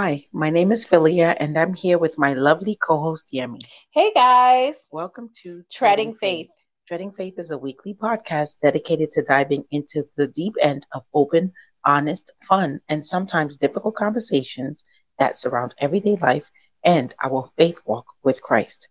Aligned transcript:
Hi, 0.00 0.26
my 0.32 0.48
name 0.48 0.70
is 0.70 0.86
Philia, 0.86 1.36
and 1.40 1.58
I'm 1.58 1.74
here 1.74 1.98
with 1.98 2.16
my 2.16 2.32
lovely 2.32 2.76
co 2.76 3.00
host, 3.00 3.30
Yemi. 3.34 3.58
Hey 3.90 4.12
guys, 4.14 4.76
Welcome 4.92 5.30
to 5.42 5.64
Treading 5.72 6.14
Faith. 6.14 6.46
Treading 6.86 7.10
Faith 7.10 7.34
is 7.36 7.50
a 7.50 7.58
weekly 7.58 7.94
podcast 7.94 8.60
dedicated 8.62 9.10
to 9.10 9.24
diving 9.24 9.64
into 9.72 10.04
the 10.16 10.28
deep 10.28 10.54
end 10.62 10.86
of 10.92 11.02
open, 11.14 11.52
honest, 11.84 12.30
fun, 12.48 12.80
and 12.88 13.04
sometimes 13.04 13.56
difficult 13.56 13.96
conversations 13.96 14.84
that 15.18 15.36
surround 15.36 15.74
everyday 15.80 16.14
life 16.14 16.48
and 16.84 17.12
our 17.24 17.50
faith 17.56 17.80
walk 17.84 18.06
with 18.22 18.40
Christ. 18.40 18.86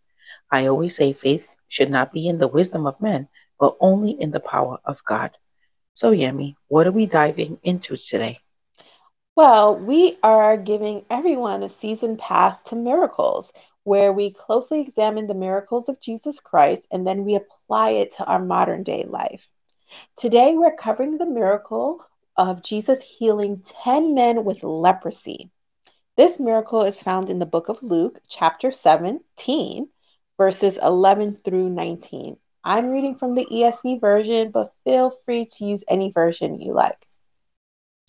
I 0.52 0.68
always 0.68 0.98
say 0.98 1.14
faith 1.14 1.56
should 1.70 1.90
not 1.90 2.12
be 2.12 2.28
in 2.28 2.40
the 2.40 2.50
wisdom 2.50 2.86
of 2.86 3.00
men, 3.00 3.30
but 3.62 3.78
only 3.80 4.12
in 4.12 4.32
the 4.32 4.42
power 4.42 4.80
of 4.84 5.02
God. 5.06 5.32
So, 5.94 6.12
Yemi, 6.12 6.56
what 6.68 6.86
are 6.86 6.92
we 6.92 7.06
diving 7.06 7.60
into 7.64 7.96
today? 7.96 8.42
Well, 9.38 9.78
we 9.78 10.18
are 10.24 10.58
giving 10.58 11.06
everyone 11.12 11.62
a 11.62 11.70
season 11.70 12.18
pass 12.18 12.60
to 12.62 12.76
miracles 12.76 13.52
where 13.84 14.12
we 14.12 14.32
closely 14.32 14.82
examine 14.82 15.28
the 15.28 15.36
miracles 15.36 15.88
of 15.88 16.02
Jesus 16.02 16.40
Christ 16.40 16.82
and 16.90 17.06
then 17.06 17.24
we 17.24 17.36
apply 17.36 17.92
it 17.92 18.10
to 18.16 18.26
our 18.26 18.44
modern 18.44 18.82
day 18.82 19.06
life. 19.08 19.48
Today, 20.16 20.56
we're 20.56 20.76
covering 20.76 21.20
the 21.20 21.28
miracle 21.28 22.04
of 22.36 22.64
Jesus 22.64 23.04
healing 23.04 23.62
10 23.84 24.16
men 24.16 24.44
with 24.44 24.64
leprosy. 24.64 25.52
This 26.16 26.40
miracle 26.40 26.82
is 26.82 27.04
found 27.04 27.30
in 27.30 27.38
the 27.38 27.46
book 27.46 27.70
of 27.70 27.84
Luke, 27.84 28.20
chapter 28.28 28.72
17, 28.72 29.88
verses 30.36 30.80
11 30.82 31.36
through 31.46 31.70
19. 31.70 32.38
I'm 32.64 32.90
reading 32.90 33.14
from 33.14 33.36
the 33.36 33.46
ESV 33.46 34.02
version, 34.02 34.50
but 34.50 34.74
feel 34.84 35.12
free 35.12 35.46
to 35.58 35.64
use 35.64 35.84
any 35.88 36.12
version 36.12 36.60
you 36.60 36.74
like. 36.74 36.98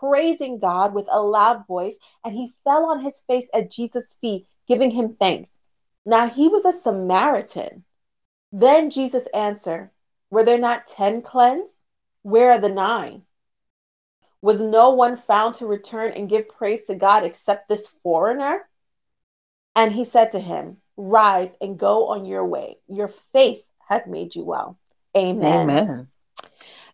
praising 0.00 0.58
God 0.58 0.94
with 0.94 1.06
a 1.10 1.22
loud 1.22 1.66
voice, 1.66 1.94
and 2.24 2.34
he 2.34 2.52
fell 2.64 2.86
on 2.86 3.04
his 3.04 3.22
face 3.28 3.46
at 3.54 3.70
Jesus' 3.70 4.16
feet, 4.20 4.46
giving 4.66 4.90
him 4.90 5.14
thanks. 5.18 5.50
Now 6.04 6.28
he 6.28 6.48
was 6.48 6.64
a 6.64 6.78
Samaritan. 6.78 7.84
Then 8.50 8.90
Jesus 8.90 9.26
answered, 9.34 9.90
Were 10.30 10.44
there 10.44 10.58
not 10.58 10.88
ten 10.88 11.22
cleansed? 11.22 11.74
Where 12.22 12.52
are 12.52 12.60
the 12.60 12.68
nine? 12.68 13.22
Was 14.42 14.60
no 14.60 14.90
one 14.90 15.16
found 15.16 15.56
to 15.56 15.66
return 15.66 16.12
and 16.12 16.28
give 16.28 16.48
praise 16.48 16.84
to 16.86 16.94
God 16.94 17.24
except 17.24 17.68
this 17.68 17.86
foreigner? 18.02 18.66
And 19.76 19.92
he 19.92 20.04
said 20.04 20.32
to 20.32 20.40
him, 20.40 20.78
Rise 20.96 21.50
and 21.60 21.78
go 21.78 22.08
on 22.08 22.24
your 22.24 22.44
way. 22.44 22.76
Your 22.88 23.08
faith 23.08 23.62
has 23.88 24.06
made 24.06 24.34
you 24.34 24.44
well. 24.44 24.78
Amen. 25.16 25.70
Amen. 25.70 26.08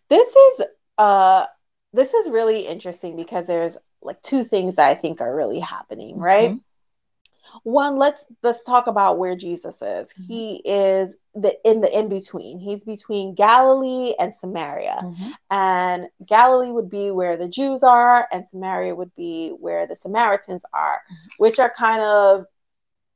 This 0.09 0.27
is 0.27 0.65
uh 0.97 1.45
this 1.97 2.13
is 2.13 2.29
really 2.29 2.61
interesting 2.67 3.15
because 3.15 3.47
there's 3.47 3.75
like 4.01 4.21
two 4.21 4.43
things 4.43 4.75
that 4.75 4.87
I 4.87 4.93
think 4.93 5.19
are 5.19 5.35
really 5.35 5.59
happening, 5.59 6.19
right? 6.19 6.51
Mhm. 6.51 6.61
One, 7.63 7.97
let's 7.97 8.27
let's 8.43 8.63
talk 8.63 8.87
about 8.87 9.17
where 9.17 9.35
Jesus 9.35 9.81
is. 9.81 10.09
Mhm. 10.09 10.27
He 10.27 10.61
is 10.65 11.15
the 11.33 11.57
in 11.69 11.81
the 11.81 11.97
in 11.97 12.07
between. 12.07 12.59
He's 12.59 12.83
between 12.83 13.33
Galilee 13.33 14.13
and 14.19 14.35
Samaria. 14.35 14.99
Mhm. 15.01 15.31
And 15.49 16.07
Galilee 16.25 16.71
would 16.71 16.89
be 16.89 17.09
where 17.11 17.35
the 17.35 17.47
Jews 17.47 17.83
are, 17.83 18.27
and 18.31 18.47
Samaria 18.47 18.93
would 18.95 19.13
be 19.15 19.49
where 19.51 19.87
the 19.87 19.95
Samaritans 19.95 20.63
are, 20.73 20.99
which 21.37 21.59
are 21.59 21.69
kind 21.69 22.01
of 22.01 22.45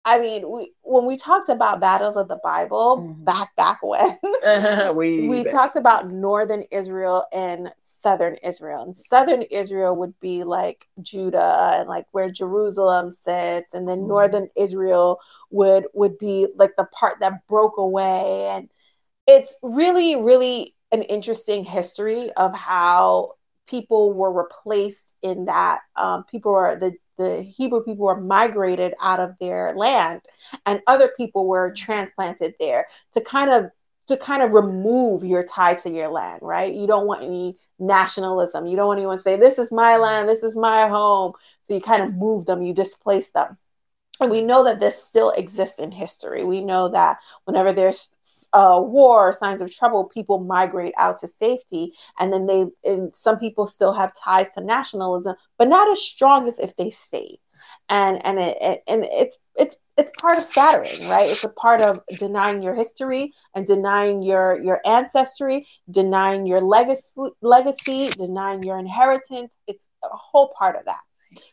I 0.04 0.18
mean, 0.18 0.50
we 0.50 0.74
when 0.82 1.06
we 1.06 1.16
talked 1.16 1.50
about 1.50 1.80
battles 1.80 2.16
of 2.16 2.28
the 2.28 2.40
Bible 2.44 2.98
Mhm. 2.98 3.26
back 3.26 3.56
back 3.56 3.84
when 3.84 4.18
we 4.96 5.30
we 5.30 5.44
talked 5.44 5.76
about 5.76 6.10
northern 6.10 6.64
Israel 6.72 7.26
and 7.32 7.72
southern 8.02 8.36
Israel. 8.44 8.82
And 8.84 8.96
southern 8.98 9.44
Israel 9.44 9.96
would 9.98 10.20
be 10.20 10.44
like 10.44 10.88
Judah 11.02 11.72
and 11.76 11.90
like 11.90 12.06
where 12.12 12.32
Jerusalem 12.32 13.12
sits, 13.12 13.74
and 13.74 13.88
then 13.88 14.02
Mhm. 14.02 14.08
northern 14.08 14.50
Israel 14.56 15.20
would 15.52 15.88
would 15.94 16.18
be 16.18 16.48
like 16.56 16.76
the 16.78 16.86
part 16.86 17.20
that 17.22 17.46
broke 17.48 17.78
away. 17.78 18.48
And 18.52 18.70
it's 19.28 19.56
really, 19.62 20.16
really 20.16 20.76
an 20.92 21.04
interesting 21.04 21.64
history 21.64 22.32
of 22.34 22.54
how 22.54 23.34
people 23.68 24.14
were 24.14 24.32
replaced 24.32 25.14
in 25.22 25.46
that 25.46 25.80
um, 25.96 26.24
people 26.26 26.52
were 26.52 26.76
the 26.76 26.94
the 27.18 27.44
Hebrew 27.44 27.84
people 27.84 28.06
were 28.06 28.20
migrated 28.20 28.96
out 29.00 29.20
of 29.20 29.36
their 29.40 29.76
land 29.76 30.22
and 30.66 30.82
other 30.88 31.10
people 31.16 31.46
were 31.46 31.72
transplanted 31.74 32.56
there 32.60 32.88
to 33.14 33.22
kind 33.22 33.52
of 33.52 33.70
to 34.08 34.18
kind 34.18 34.42
of 34.42 34.54
remove 34.54 35.24
your 35.24 35.44
tie 35.44 35.76
to 35.76 35.90
your 35.90 36.10
land, 36.10 36.40
right? 36.42 36.74
You 36.74 36.88
don't 36.88 37.06
want 37.08 37.24
any 37.24 37.58
nationalism. 37.82 38.66
You 38.66 38.78
don't 38.78 38.88
want 38.88 39.00
anyone 39.00 39.18
to 39.18 39.24
say, 39.24 39.36
This 39.36 39.60
is 39.60 39.72
my 39.72 39.98
land, 39.98 40.30
this 40.30 40.44
is 40.44 40.56
my 40.56 40.88
home. 40.88 41.34
So 41.64 41.74
you 41.74 41.82
kind 41.82 42.04
of 42.04 42.16
move 42.16 42.46
them, 42.46 42.62
you 42.62 42.74
displace 42.74 43.30
them. 43.32 43.58
And 44.22 44.30
we 44.30 44.42
know 44.42 44.64
that 44.64 44.80
this 44.80 45.04
still 45.04 45.32
exists 45.32 45.80
in 45.80 45.92
history. 45.92 46.44
We 46.44 46.64
know 46.64 46.90
that 46.90 47.18
whenever 47.46 47.74
there's 47.74 48.08
uh, 48.54 48.80
war 48.80 49.30
or 49.30 49.34
signs 49.34 49.62
of 49.62 49.76
trouble, 49.76 50.04
people 50.04 50.40
migrate 50.40 50.94
out 50.98 51.18
to 51.20 51.28
safety. 51.28 51.94
And 52.20 52.32
then 52.32 52.46
they, 52.46 52.66
and 52.84 53.16
some 53.16 53.40
people 53.40 53.66
still 53.66 53.94
have 53.94 54.14
ties 54.14 54.48
to 54.54 54.64
nationalism, 54.64 55.36
but 55.58 55.68
not 55.68 55.92
as 55.92 56.00
strong 56.00 56.48
as 56.48 56.60
if 56.60 56.76
they 56.76 56.92
stayed. 56.92 57.40
And 57.90 58.24
and 58.26 58.40
it, 58.40 58.58
it 58.62 58.84
and 58.88 59.06
it's 59.06 59.38
it's 59.56 59.78
it's 59.98 60.12
part 60.20 60.38
of 60.38 60.44
scattering, 60.44 61.10
right? 61.10 61.30
It's 61.30 61.44
a 61.44 61.54
part 61.54 61.82
of 61.82 62.00
denying 62.18 62.64
your 62.64 62.74
history 62.74 63.34
and 63.54 63.68
denying 63.68 64.22
your 64.22 64.62
your 64.64 64.82
ancestry, 64.86 65.68
denying 65.90 66.46
your 66.46 66.62
legacy, 66.62 67.04
legacy, 67.42 68.10
denying 68.10 68.64
your 68.64 68.80
inheritance. 68.80 69.58
It's 69.68 69.86
a 70.04 70.08
whole 70.16 70.54
part 70.58 70.76
of 70.78 70.86
that. 70.86 71.02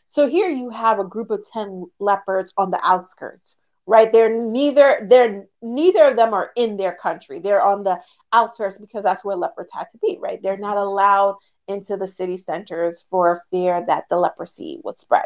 So 0.07 0.27
here 0.27 0.49
you 0.49 0.69
have 0.69 0.99
a 0.99 1.03
group 1.03 1.31
of 1.31 1.45
10 1.51 1.85
lepers 1.99 2.53
on 2.57 2.71
the 2.71 2.79
outskirts, 2.83 3.57
right? 3.85 4.11
They're 4.11 4.41
neither 4.41 5.05
they're 5.09 5.45
neither 5.61 6.05
of 6.05 6.15
them 6.15 6.33
are 6.33 6.51
in 6.55 6.77
their 6.77 6.95
country. 6.95 7.39
They're 7.39 7.61
on 7.61 7.83
the 7.83 7.99
outskirts 8.31 8.77
because 8.77 9.03
that's 9.03 9.25
where 9.25 9.35
lepers 9.35 9.69
had 9.73 9.87
to 9.91 9.97
be, 9.97 10.17
right? 10.21 10.41
They're 10.41 10.57
not 10.57 10.77
allowed 10.77 11.37
into 11.67 11.97
the 11.97 12.07
city 12.07 12.37
centers 12.37 13.05
for 13.09 13.43
fear 13.51 13.85
that 13.85 14.05
the 14.09 14.17
leprosy 14.17 14.79
would 14.83 14.99
spread. 14.99 15.25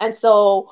And 0.00 0.14
so 0.14 0.70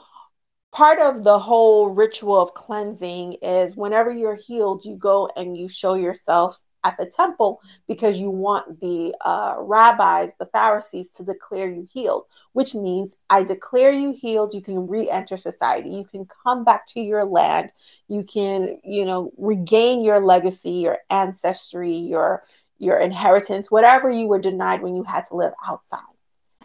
part 0.74 0.98
of 0.98 1.22
the 1.22 1.38
whole 1.38 1.88
ritual 1.88 2.42
of 2.42 2.52
cleansing 2.54 3.34
is 3.34 3.76
whenever 3.76 4.12
you're 4.12 4.34
healed, 4.34 4.84
you 4.84 4.96
go 4.96 5.30
and 5.36 5.56
you 5.56 5.68
show 5.68 5.94
yourself 5.94 6.62
at 6.82 6.98
the 6.98 7.06
temple 7.06 7.60
because 7.86 8.18
you 8.18 8.28
want 8.28 8.80
the 8.80 9.14
uh, 9.24 9.54
rabbis, 9.58 10.34
the 10.36 10.46
Pharisees, 10.46 11.12
to 11.12 11.24
declare 11.24 11.70
you 11.70 11.86
healed, 11.90 12.24
which 12.54 12.74
means 12.74 13.14
I 13.30 13.44
declare 13.44 13.92
you 13.92 14.12
healed. 14.12 14.52
You 14.52 14.60
can 14.62 14.88
re 14.88 15.08
enter 15.08 15.36
society. 15.36 15.90
You 15.90 16.04
can 16.04 16.26
come 16.42 16.64
back 16.64 16.86
to 16.88 17.00
your 17.00 17.24
land. 17.24 17.72
You 18.08 18.24
can, 18.24 18.80
you 18.82 19.04
know, 19.06 19.32
regain 19.38 20.02
your 20.02 20.20
legacy, 20.20 20.72
your 20.72 20.98
ancestry, 21.08 21.92
your 21.92 22.42
your 22.78 22.98
inheritance, 22.98 23.70
whatever 23.70 24.10
you 24.10 24.26
were 24.26 24.40
denied 24.40 24.82
when 24.82 24.96
you 24.96 25.04
had 25.04 25.24
to 25.26 25.36
live 25.36 25.52
outside. 25.64 26.00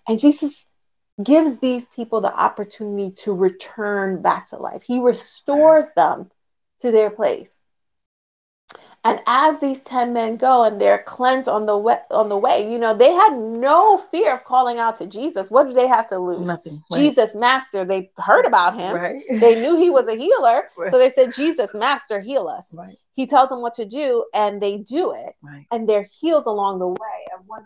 And 0.08 0.20
Jesus 0.20 0.66
gives 1.24 1.60
these 1.60 1.86
people 1.96 2.22
the 2.22 2.34
opportunity 2.34 3.12
to 3.24 3.34
return 3.34 4.22
back 4.22 4.50
to 4.50 4.58
life. 4.58 4.82
He 4.84 5.00
restores 5.00 5.92
them 5.94 6.32
to 6.82 6.92
their 6.92 7.10
place. 7.10 7.50
And 9.06 9.22
as 9.28 9.60
these 9.60 9.82
10 9.82 10.12
men 10.12 10.36
go 10.36 10.64
and 10.64 10.80
they're 10.80 11.04
cleansed 11.04 11.48
on 11.48 11.66
the 11.66 11.78
way, 11.78 12.00
on 12.12 12.28
the 12.28 12.38
way, 12.38 12.70
you 12.70 12.78
know, 12.78 12.94
they 12.94 13.12
had 13.12 13.34
no 13.34 13.98
fear 13.98 14.34
of 14.36 14.44
calling 14.44 14.78
out 14.78 14.98
to 14.98 15.06
Jesus. 15.06 15.50
What 15.50 15.68
did 15.68 15.78
they 15.78 15.88
have 15.88 16.10
to 16.10 16.18
lose? 16.20 16.46
Nothing. 16.46 16.84
Right. 16.92 17.00
Jesus, 17.00 17.34
Master. 17.34 17.86
They 17.86 18.12
heard 18.18 18.46
about 18.46 18.78
him. 18.78 18.96
Right. 18.96 19.24
They 19.32 19.62
knew 19.62 19.78
he 19.78 19.90
was 19.90 20.08
a 20.08 20.16
healer. 20.16 20.64
Right. 20.78 20.92
So 20.92 21.00
they 21.00 21.10
said, 21.10 21.34
Jesus, 21.34 21.74
Master, 21.74 22.22
heal 22.22 22.48
us. 22.48 22.74
Right. 22.74 22.98
He 23.16 23.28
tells 23.28 23.50
them 23.50 23.60
what 23.60 23.74
to 23.76 23.86
do, 23.86 24.26
and 24.34 24.62
they 24.62 24.78
do 24.78 25.14
it. 25.14 25.36
And 25.72 25.90
they're 25.90 26.08
healed 26.20 26.46
along 26.46 26.80
the 26.80 26.88
way. 26.88 27.26
And 27.34 27.46
one, 27.48 27.66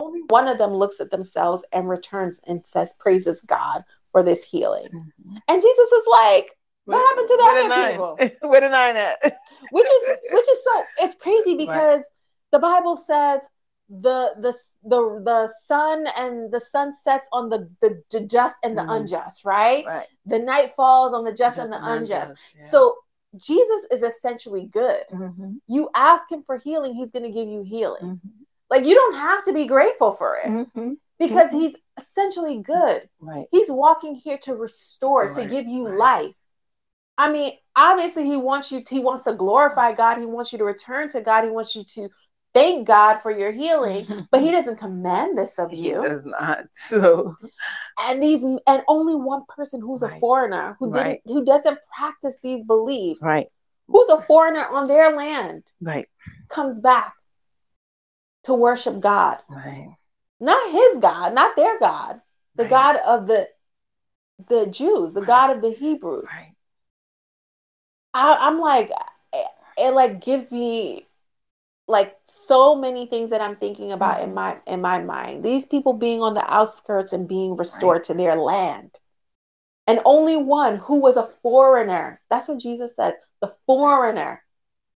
only 0.00 0.22
one 0.28 0.48
of 0.48 0.58
them 0.58 0.72
looks 0.72 1.00
at 1.00 1.10
themselves 1.10 1.62
and 1.72 1.88
returns 1.88 2.40
and 2.46 2.64
says, 2.64 2.96
praises 2.98 3.40
God 3.42 3.84
for 4.12 4.22
this 4.22 4.44
healing. 4.44 4.88
Mhm. 4.88 5.40
And 5.48 5.62
Jesus 5.62 5.92
is 5.92 6.06
like, 6.06 6.56
what 6.84 7.06
happened 7.06 7.28
to 7.28 7.36
the 7.36 7.42
Where 7.42 7.58
other 7.58 7.68
nine? 7.68 7.90
people? 7.92 8.48
Where 8.50 8.60
the 8.62 8.68
nine 8.68 8.96
at? 8.96 9.20
which 9.70 9.86
is 9.86 10.18
which 10.32 10.48
is 10.48 10.64
so 10.64 10.84
it's 11.00 11.16
crazy 11.16 11.54
because 11.54 12.02
the 12.50 12.58
bible 12.58 12.96
says 12.96 13.42
the 13.90 14.32
the 14.38 14.54
the 14.84 15.22
the 15.24 15.52
sun 15.64 16.06
and 16.16 16.50
the 16.52 16.60
sun 16.60 16.92
sets 16.92 17.28
on 17.32 17.48
the 17.48 17.68
the, 17.82 18.02
the 18.10 18.20
just 18.20 18.54
and 18.62 18.76
the 18.76 18.82
mm. 18.82 19.00
unjust, 19.00 19.44
right? 19.44 19.84
Right. 19.86 20.06
The 20.26 20.38
night 20.38 20.72
falls 20.72 21.12
on 21.12 21.24
the 21.24 21.32
just, 21.32 21.56
just 21.56 21.58
and 21.58 21.72
the 21.72 21.78
unjust. 21.82 22.30
unjust 22.30 22.42
yeah. 22.58 22.68
So 22.68 22.96
Jesus 23.36 23.86
is 23.90 24.02
essentially 24.02 24.66
good. 24.66 25.02
Mm-hmm. 25.12 25.54
You 25.66 25.90
ask 25.94 26.30
him 26.30 26.42
for 26.46 26.58
healing, 26.58 26.94
he's 26.94 27.10
going 27.10 27.24
to 27.24 27.30
give 27.30 27.48
you 27.48 27.62
healing. 27.62 28.02
Mm-hmm. 28.02 28.28
Like 28.70 28.84
you 28.86 28.94
don't 28.94 29.14
have 29.14 29.44
to 29.44 29.52
be 29.52 29.66
grateful 29.66 30.12
for 30.12 30.36
it 30.36 30.48
mm-hmm. 30.48 30.94
because 31.18 31.48
mm-hmm. 31.48 31.60
he's 31.60 31.76
essentially 31.98 32.62
good. 32.62 33.08
Right. 33.20 33.46
He's 33.50 33.70
walking 33.70 34.14
here 34.14 34.38
to 34.42 34.54
restore, 34.54 35.26
right. 35.26 35.34
to 35.34 35.46
give 35.46 35.66
you 35.66 35.86
right. 35.86 35.98
life. 35.98 36.34
I 37.16 37.32
mean, 37.32 37.52
obviously 37.74 38.24
he 38.26 38.36
wants 38.36 38.70
you 38.70 38.82
to, 38.82 38.94
he 38.94 39.00
wants 39.00 39.24
to 39.24 39.32
glorify 39.32 39.92
God, 39.92 40.18
he 40.18 40.26
wants 40.26 40.52
you 40.52 40.58
to 40.58 40.64
return 40.64 41.08
to 41.10 41.20
God, 41.20 41.44
he 41.44 41.50
wants 41.50 41.74
you 41.74 41.82
to 41.94 42.08
thank 42.54 42.86
God 42.86 43.18
for 43.18 43.36
your 43.36 43.52
healing, 43.52 44.26
but 44.30 44.42
he 44.42 44.50
doesn't 44.50 44.78
command 44.78 45.36
this 45.36 45.58
of 45.58 45.72
you. 45.72 46.02
He 46.02 46.08
does 46.08 46.26
not. 46.26 46.64
So 46.74 47.34
and 48.00 48.22
these 48.22 48.42
and 48.42 48.82
only 48.86 49.14
one 49.14 49.42
person 49.48 49.80
who's 49.80 50.02
right. 50.02 50.16
a 50.16 50.20
foreigner 50.20 50.76
who 50.78 50.92
didn't 50.92 51.20
who 51.26 51.44
doesn't 51.44 51.78
practice 51.96 52.38
these 52.42 52.64
beliefs. 52.64 53.20
Right. 53.20 53.48
Who's 53.88 54.08
a 54.10 54.22
foreigner 54.22 54.66
on 54.66 54.86
their 54.86 55.16
land. 55.16 55.64
Right. 55.80 56.06
Comes 56.48 56.80
back 56.80 57.14
to 58.48 58.54
worship 58.54 58.98
God. 59.00 59.38
Right. 59.48 59.94
Not 60.40 60.72
his 60.72 61.00
God, 61.00 61.34
not 61.34 61.54
their 61.54 61.78
God. 61.78 62.20
The 62.56 62.64
right. 62.64 62.70
God 62.70 62.96
of 63.06 63.26
the 63.26 63.48
the 64.48 64.66
Jews, 64.66 65.12
the 65.12 65.20
God 65.20 65.54
of 65.54 65.62
the 65.62 65.70
Hebrews. 65.70 66.28
Right. 66.32 66.54
I, 68.14 68.36
I'm 68.40 68.58
like, 68.58 68.90
it 69.76 69.94
like 69.94 70.20
gives 70.20 70.50
me 70.50 71.06
like 71.86 72.16
so 72.26 72.74
many 72.74 73.06
things 73.06 73.30
that 73.30 73.40
I'm 73.40 73.56
thinking 73.56 73.92
about 73.92 74.20
in 74.20 74.26
mm-hmm. 74.26 74.34
my 74.34 74.58
in 74.66 74.80
my 74.80 75.00
mind. 75.00 75.44
These 75.44 75.66
people 75.66 75.92
being 75.92 76.22
on 76.22 76.34
the 76.34 76.52
outskirts 76.52 77.12
and 77.12 77.28
being 77.28 77.56
restored 77.56 77.98
right. 77.98 78.04
to 78.04 78.14
their 78.14 78.36
land. 78.36 78.90
And 79.86 80.00
only 80.04 80.36
one 80.36 80.76
who 80.76 81.00
was 81.00 81.16
a 81.16 81.30
foreigner. 81.42 82.20
That's 82.28 82.48
what 82.48 82.58
Jesus 82.58 82.94
says, 82.94 83.14
the 83.40 83.54
foreigner. 83.66 84.42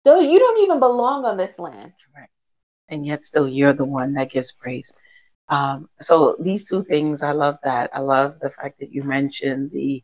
So 0.06 0.20
you 0.20 0.40
don't 0.40 0.62
even 0.62 0.80
belong 0.80 1.26
on 1.26 1.38
this 1.38 1.60
land. 1.60 1.94
Right. 2.16 2.30
And 2.90 3.06
yet 3.06 3.24
still 3.24 3.48
you're 3.48 3.74
the 3.74 3.86
one 3.86 4.14
that 4.14 4.32
gets 4.32 4.52
praise. 4.52 4.92
Um, 5.48 5.90
so 6.02 6.36
these 6.40 6.68
two 6.68 6.84
things, 6.84 7.24
I 7.24 7.32
love 7.32 7.58
that. 7.64 7.90
I 7.94 8.00
love 8.00 8.40
the 8.42 8.50
fact 8.50 8.80
that 8.80 8.92
you 8.92 9.04
mentioned 9.04 9.72
the 9.72 10.04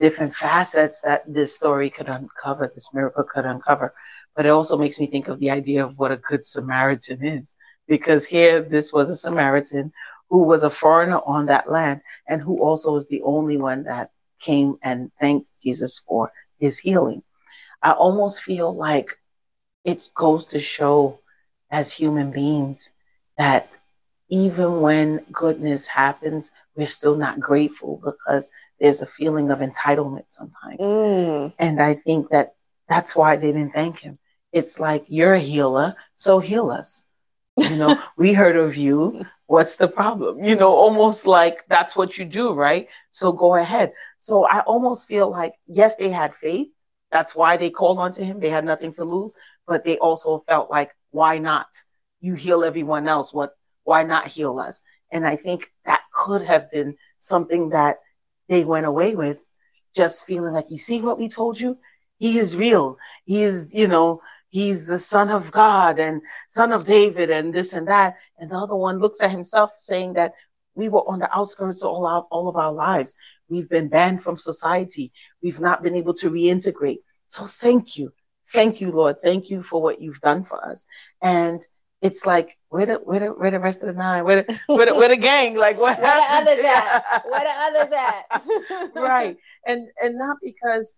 different 0.00 0.34
facets 0.34 1.00
that 1.02 1.22
this 1.32 1.54
story 1.54 1.90
could 1.90 2.08
uncover, 2.08 2.70
this 2.74 2.92
miracle 2.94 3.24
could 3.24 3.44
uncover. 3.44 3.94
But 4.34 4.46
it 4.46 4.50
also 4.50 4.78
makes 4.78 4.98
me 4.98 5.06
think 5.06 5.28
of 5.28 5.38
the 5.38 5.50
idea 5.50 5.84
of 5.84 5.98
what 5.98 6.12
a 6.12 6.16
good 6.16 6.44
Samaritan 6.44 7.24
is. 7.24 7.54
Because 7.86 8.24
here, 8.24 8.62
this 8.62 8.92
was 8.92 9.08
a 9.08 9.16
Samaritan 9.16 9.92
who 10.28 10.44
was 10.44 10.62
a 10.62 10.70
foreigner 10.70 11.20
on 11.26 11.46
that 11.46 11.70
land 11.70 12.00
and 12.26 12.40
who 12.40 12.62
also 12.62 12.92
was 12.92 13.08
the 13.08 13.22
only 13.22 13.56
one 13.56 13.84
that 13.84 14.10
came 14.40 14.76
and 14.82 15.10
thanked 15.20 15.50
Jesus 15.62 15.98
for 15.98 16.32
his 16.58 16.78
healing. 16.78 17.22
I 17.82 17.92
almost 17.92 18.42
feel 18.42 18.74
like 18.74 19.18
it 19.84 20.00
goes 20.14 20.46
to 20.46 20.60
show 20.60 21.18
as 21.70 21.92
human 21.92 22.30
beings 22.30 22.92
that 23.38 23.68
even 24.28 24.80
when 24.80 25.24
goodness 25.32 25.86
happens, 25.86 26.52
we're 26.76 26.86
still 26.86 27.16
not 27.16 27.40
grateful 27.40 28.00
because 28.04 28.50
there's 28.78 29.02
a 29.02 29.06
feeling 29.06 29.50
of 29.50 29.58
entitlement 29.58 30.24
sometimes. 30.28 30.80
Mm. 30.80 31.52
And 31.58 31.82
I 31.82 31.94
think 31.94 32.30
that 32.30 32.54
that's 32.88 33.14
why 33.14 33.36
they 33.36 33.52
didn't 33.52 33.72
thank 33.72 34.00
him. 34.00 34.18
It's 34.52 34.80
like 34.80 35.04
you're 35.08 35.34
a 35.34 35.40
healer, 35.40 35.96
so 36.14 36.38
heal 36.40 36.70
us. 36.70 37.06
You 37.56 37.76
know, 37.76 38.02
we 38.16 38.32
heard 38.32 38.56
of 38.56 38.76
you. 38.76 39.24
What's 39.46 39.76
the 39.76 39.88
problem? 39.88 40.42
You 40.42 40.54
know, 40.54 40.72
almost 40.72 41.26
like 41.26 41.66
that's 41.68 41.96
what 41.96 42.16
you 42.16 42.24
do, 42.24 42.52
right? 42.52 42.88
So 43.10 43.32
go 43.32 43.56
ahead. 43.56 43.92
So 44.18 44.44
I 44.44 44.60
almost 44.60 45.08
feel 45.08 45.30
like, 45.30 45.54
yes, 45.66 45.96
they 45.96 46.10
had 46.10 46.34
faith. 46.34 46.68
That's 47.10 47.34
why 47.34 47.56
they 47.56 47.70
called 47.70 47.98
on 47.98 48.12
to 48.12 48.24
him. 48.24 48.38
They 48.38 48.50
had 48.50 48.64
nothing 48.64 48.92
to 48.92 49.04
lose, 49.04 49.34
but 49.66 49.84
they 49.84 49.98
also 49.98 50.38
felt 50.46 50.70
like, 50.70 50.94
why 51.10 51.38
not? 51.38 51.66
You 52.20 52.34
heal 52.34 52.64
everyone 52.64 53.08
else. 53.08 53.32
What, 53.32 53.56
why 53.84 54.02
not 54.02 54.28
heal 54.28 54.58
us? 54.58 54.80
And 55.10 55.26
I 55.26 55.36
think 55.36 55.72
that 55.84 56.00
could 56.12 56.42
have 56.42 56.70
been 56.70 56.96
something 57.18 57.70
that 57.70 57.98
they 58.48 58.64
went 58.64 58.86
away 58.86 59.14
with, 59.14 59.38
just 59.94 60.26
feeling 60.26 60.52
like, 60.52 60.70
you 60.70 60.78
see 60.78 61.00
what 61.00 61.18
we 61.18 61.28
told 61.28 61.58
you? 61.58 61.78
He 62.18 62.38
is 62.38 62.56
real. 62.56 62.98
He 63.24 63.42
is, 63.42 63.68
you 63.72 63.88
know, 63.88 64.20
he's 64.50 64.86
the 64.86 64.98
son 64.98 65.30
of 65.30 65.50
God 65.50 65.98
and 65.98 66.20
son 66.48 66.72
of 66.72 66.86
David 66.86 67.30
and 67.30 67.54
this 67.54 67.72
and 67.72 67.88
that. 67.88 68.16
And 68.38 68.50
the 68.50 68.56
other 68.56 68.76
one 68.76 68.98
looks 68.98 69.22
at 69.22 69.30
himself 69.30 69.70
saying 69.78 70.14
that 70.14 70.32
we 70.74 70.88
were 70.88 71.08
on 71.08 71.18
the 71.18 71.36
outskirts 71.36 71.82
all 71.82 72.06
our, 72.06 72.22
all 72.30 72.48
of 72.48 72.56
our 72.56 72.72
lives. 72.72 73.14
We've 73.48 73.68
been 73.68 73.88
banned 73.88 74.22
from 74.22 74.36
society. 74.36 75.12
We've 75.42 75.60
not 75.60 75.82
been 75.82 75.96
able 75.96 76.14
to 76.14 76.30
reintegrate. 76.30 76.98
So 77.26 77.44
thank 77.44 77.96
you. 77.96 78.12
Thank 78.52 78.80
you, 78.80 78.90
Lord. 78.90 79.16
Thank 79.22 79.50
you 79.50 79.62
for 79.62 79.80
what 79.80 80.00
you've 80.00 80.20
done 80.20 80.44
for 80.44 80.64
us. 80.64 80.86
And 81.22 81.62
it's 82.02 82.26
like, 82.26 82.56
where 82.68 82.86
the, 82.86 82.94
where 82.94 83.20
the, 83.20 83.26
where 83.26 83.50
the 83.50 83.60
rest 83.60 83.82
of 83.82 83.88
the 83.88 83.92
nine? 83.92 84.24
Where 84.24 84.42
the, 84.42 84.60
where 84.66 84.86
the, 84.86 84.94
where 84.94 85.08
the 85.08 85.16
gang? 85.16 85.56
Like 85.56 85.78
what 85.78 86.00
Where 86.00 86.16
the 86.16 86.34
others 86.34 86.64
at? 86.64 87.24
Where 87.28 87.44
the 87.44 87.50
others 87.50 87.94
at? 87.94 88.94
right. 89.02 89.36
And, 89.66 89.88
and 90.02 90.18
not 90.18 90.38
because, 90.42 90.92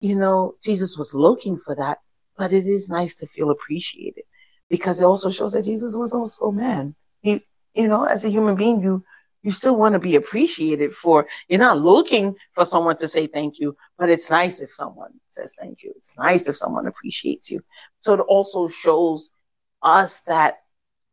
you 0.00 0.16
know, 0.16 0.54
Jesus 0.62 0.96
was 0.96 1.12
looking 1.12 1.58
for 1.58 1.74
that, 1.74 1.98
but 2.38 2.52
it 2.52 2.66
is 2.66 2.88
nice 2.88 3.16
to 3.16 3.26
feel 3.26 3.50
appreciated 3.50 4.24
because 4.68 5.00
it 5.00 5.04
also 5.04 5.30
shows 5.30 5.52
that 5.52 5.64
Jesus 5.64 5.94
was 5.96 6.14
also 6.14 6.50
man. 6.50 6.94
He, 7.22 7.40
you 7.74 7.88
know, 7.88 8.04
as 8.04 8.24
a 8.24 8.30
human 8.30 8.56
being, 8.56 8.80
you 8.82 9.04
you 9.46 9.52
still 9.52 9.76
want 9.76 9.92
to 9.92 10.00
be 10.00 10.16
appreciated 10.16 10.92
for. 10.92 11.28
You're 11.46 11.60
not 11.60 11.78
looking 11.78 12.34
for 12.52 12.64
someone 12.64 12.96
to 12.96 13.06
say 13.06 13.28
thank 13.28 13.60
you, 13.60 13.76
but 13.96 14.10
it's 14.10 14.28
nice 14.28 14.60
if 14.60 14.74
someone 14.74 15.12
says 15.28 15.54
thank 15.56 15.84
you. 15.84 15.92
It's 15.96 16.12
nice 16.18 16.48
if 16.48 16.56
someone 16.56 16.88
appreciates 16.88 17.48
you. 17.48 17.62
So 18.00 18.14
it 18.14 18.20
also 18.20 18.66
shows 18.66 19.30
us 19.82 20.18
that 20.26 20.56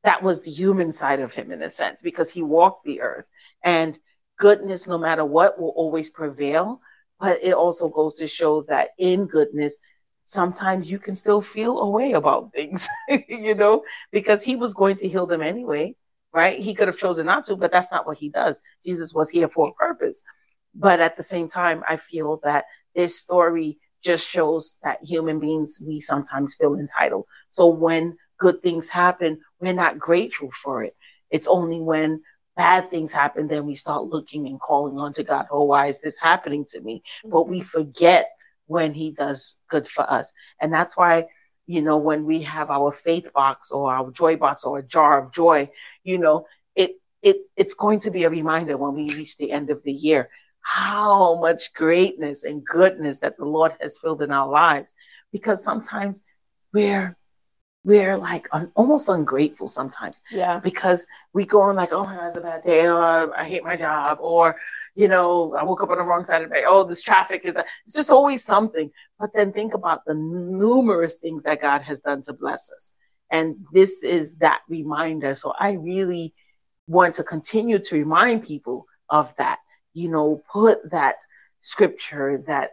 that 0.04 0.24
was 0.24 0.42
the 0.42 0.50
human 0.50 0.92
side 0.92 1.20
of 1.20 1.32
him 1.32 1.52
in 1.52 1.62
a 1.62 1.70
sense 1.70 2.02
because 2.02 2.32
he 2.32 2.42
walked 2.42 2.86
the 2.86 3.02
earth 3.02 3.28
and 3.64 4.00
goodness, 4.40 4.88
no 4.88 4.98
matter 4.98 5.24
what, 5.24 5.62
will 5.62 5.70
always 5.76 6.10
prevail. 6.10 6.82
But 7.20 7.38
it 7.44 7.54
also 7.54 7.88
goes 7.88 8.16
to 8.16 8.28
show 8.28 8.64
that 8.64 8.90
in 8.98 9.28
goodness, 9.28 9.78
sometimes 10.24 10.90
you 10.90 10.98
can 10.98 11.14
still 11.14 11.40
feel 11.40 11.78
a 11.78 11.88
way 11.88 12.14
about 12.14 12.52
things, 12.52 12.88
you 13.30 13.54
know, 13.54 13.84
because 14.12 14.42
he 14.42 14.56
was 14.56 14.74
going 14.74 14.96
to 14.96 15.08
heal 15.08 15.28
them 15.28 15.44
anyway, 15.44 15.96
right? 16.34 16.60
He 16.60 16.74
could 16.74 16.88
have 16.88 16.98
chosen 16.98 17.26
not 17.26 17.46
to, 17.46 17.56
but 17.56 17.72
that's 17.72 17.92
not 17.92 18.08
what 18.08 18.18
he 18.18 18.30
does. 18.30 18.62
Jesus 18.86 19.14
was 19.14 19.30
here 19.30 19.48
for 19.48 19.70
a 19.70 19.74
purpose. 19.74 20.24
But 20.76 21.00
at 21.00 21.16
the 21.16 21.24
same 21.24 21.48
time, 21.48 21.84
I 21.88 21.98
feel 21.98 22.40
that 22.44 22.66
this 22.96 23.18
story 23.18 23.78
just 24.04 24.28
shows 24.28 24.78
that 24.84 25.04
human 25.04 25.40
beings, 25.40 25.80
we 25.86 26.00
sometimes 26.00 26.56
feel 26.56 26.76
entitled. 26.76 27.26
So 27.50 27.68
when 27.68 28.18
good 28.40 28.62
things 28.62 28.90
happen, 28.90 29.40
we're 29.60 29.74
not 29.74 30.00
grateful 30.00 30.50
for 30.64 30.84
it. 30.84 30.96
It's 31.30 31.48
only 31.48 31.80
when 31.80 32.22
bad 32.56 32.90
things 32.90 33.12
happen, 33.12 33.48
then 33.48 33.66
we 33.66 33.76
start 33.76 34.06
looking 34.06 34.48
and 34.48 34.60
calling 34.60 35.00
on 35.00 35.14
to 35.14 35.24
God. 35.24 35.48
Oh, 35.52 35.64
why 35.64 35.88
is 35.88 36.00
this 36.02 36.20
happening 36.20 36.66
to 36.70 36.82
me? 36.82 37.04
But 37.26 37.48
we 37.48 37.60
mm-hmm. 37.60 37.68
forget 37.68 38.28
when 38.68 38.94
he 38.94 39.12
does 39.12 39.56
good 39.70 39.88
for 39.88 40.10
us. 40.10 40.32
And 40.60 40.74
that's 40.74 40.96
why, 40.96 41.26
you 41.66 41.82
know, 41.82 41.98
when 41.98 42.26
we 42.26 42.44
have 42.44 42.70
our 42.70 42.92
faith 42.92 43.32
box 43.34 43.72
or 43.72 43.94
our 43.94 44.12
joy 44.12 44.36
box 44.36 44.64
or 44.64 44.80
a 44.80 44.84
jar 44.84 45.24
of 45.24 45.34
joy, 45.34 45.70
you 46.04 46.18
know, 46.18 46.46
it 46.76 46.92
it 47.22 47.38
it's 47.56 47.74
going 47.74 48.00
to 48.00 48.12
be 48.12 48.24
a 48.24 48.30
reminder 48.30 48.78
when 48.78 48.94
we 48.94 49.16
reach 49.16 49.38
the 49.38 49.52
end 49.52 49.70
of 49.70 49.82
the 49.84 49.94
year 49.94 50.30
how 50.62 51.40
much 51.40 51.74
greatness 51.74 52.44
and 52.44 52.66
goodness 52.66 53.20
that 53.20 53.38
the 53.38 53.46
Lord 53.46 53.74
has 53.82 54.00
filled 54.00 54.22
in 54.22 54.32
our 54.32 54.50
lives. 54.50 54.94
Because 55.32 55.64
sometimes 55.64 56.24
we're 56.74 57.18
we're 57.84 58.18
like 58.18 58.48
un- 58.52 58.72
almost 58.76 59.10
ungrateful 59.10 59.68
sometimes. 59.68 60.22
Yeah. 60.32 60.60
Because 60.60 61.06
we 61.34 61.46
go 61.46 61.62
on 61.62 61.76
like, 61.76 61.92
oh 61.92 62.06
my 62.06 62.16
God, 62.16 62.28
it's 62.28 62.38
a 62.38 62.42
bad 62.42 62.64
day, 62.64 62.88
or 62.88 63.38
I 63.38 63.48
hate 63.48 63.64
my 63.64 63.76
job, 63.76 64.20
or 64.22 64.56
you 64.96 65.08
know, 65.08 65.56
I 65.56 65.64
woke 65.64 65.84
up 65.84 65.90
on 65.90 65.98
the 65.98 66.04
wrong 66.04 66.24
side 66.24 66.44
of 66.44 66.50
the 66.50 66.54
bed. 66.54 66.64
Oh, 66.68 66.84
this 66.84 67.02
traffic 67.02 67.42
is, 67.44 67.58
a, 67.58 67.66
it's 67.86 67.96
just 67.96 68.12
always 68.12 68.44
something. 68.44 68.92
But 69.20 69.32
then 69.34 69.52
think 69.52 69.74
about 69.74 70.06
the 70.06 70.14
numerous 70.14 71.18
things 71.18 71.44
that 71.44 71.62
God 71.62 71.82
has 71.82 72.00
done 72.00 72.22
to 72.24 72.34
bless 72.34 72.72
us. 72.72 72.92
And 73.32 73.56
this 73.74 74.04
is 74.04 74.36
that 74.38 74.62
reminder. 74.70 75.34
So 75.34 75.54
I 75.60 75.72
really 75.72 76.34
want 76.88 77.16
to 77.16 77.24
continue 77.24 77.80
to 77.80 77.96
remind 77.96 78.44
people 78.44 78.86
of 79.10 79.36
that, 79.38 79.60
you 79.94 80.10
know, 80.10 80.42
put 80.52 80.92
that 80.92 81.16
scripture, 81.60 82.44
that 82.48 82.72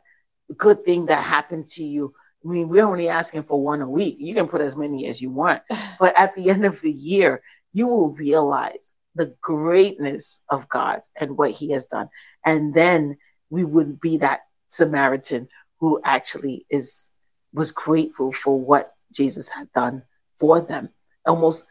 good 0.57 0.85
thing 0.85 1.07
that 1.07 1.25
happened 1.25 1.69
to 1.69 1.85
you. 1.85 2.13
I 2.45 2.49
mean, 2.49 2.69
we're 2.69 2.87
only 2.87 3.09
asking 3.09 3.43
for 3.45 3.63
one 3.63 3.83
a 3.83 3.89
week. 3.89 4.17
You 4.19 4.35
can 4.35 4.49
put 4.49 4.61
as 4.61 4.77
many 4.77 5.07
as 5.07 5.21
you 5.21 5.31
want. 5.31 5.63
But 5.99 6.17
at 6.19 6.35
the 6.35 6.49
end 6.51 6.65
of 6.65 6.81
the 6.81 6.93
year, 6.93 7.43
you 7.73 7.87
will 7.87 8.15
realize 8.15 8.93
the 9.15 9.35
greatness 9.43 10.41
of 10.49 10.69
God 10.69 11.03
and 11.17 11.37
what 11.37 11.51
he 11.51 11.73
has 11.73 11.87
done. 11.87 12.09
And 12.45 12.73
then 12.75 13.19
we 13.51 13.65
would 13.65 14.01
be 14.01 14.19
that 14.19 14.41
Samaritan 14.69 15.49
who 15.79 16.01
actually 16.05 16.67
is 16.71 17.11
was 17.53 17.73
grateful 17.73 18.33
for 18.33 18.59
what 18.59 18.95
Jesus 19.13 19.49
had 19.49 19.71
done 19.73 20.05
for 20.37 20.61
them. 20.61 20.91
Almost 21.27 21.67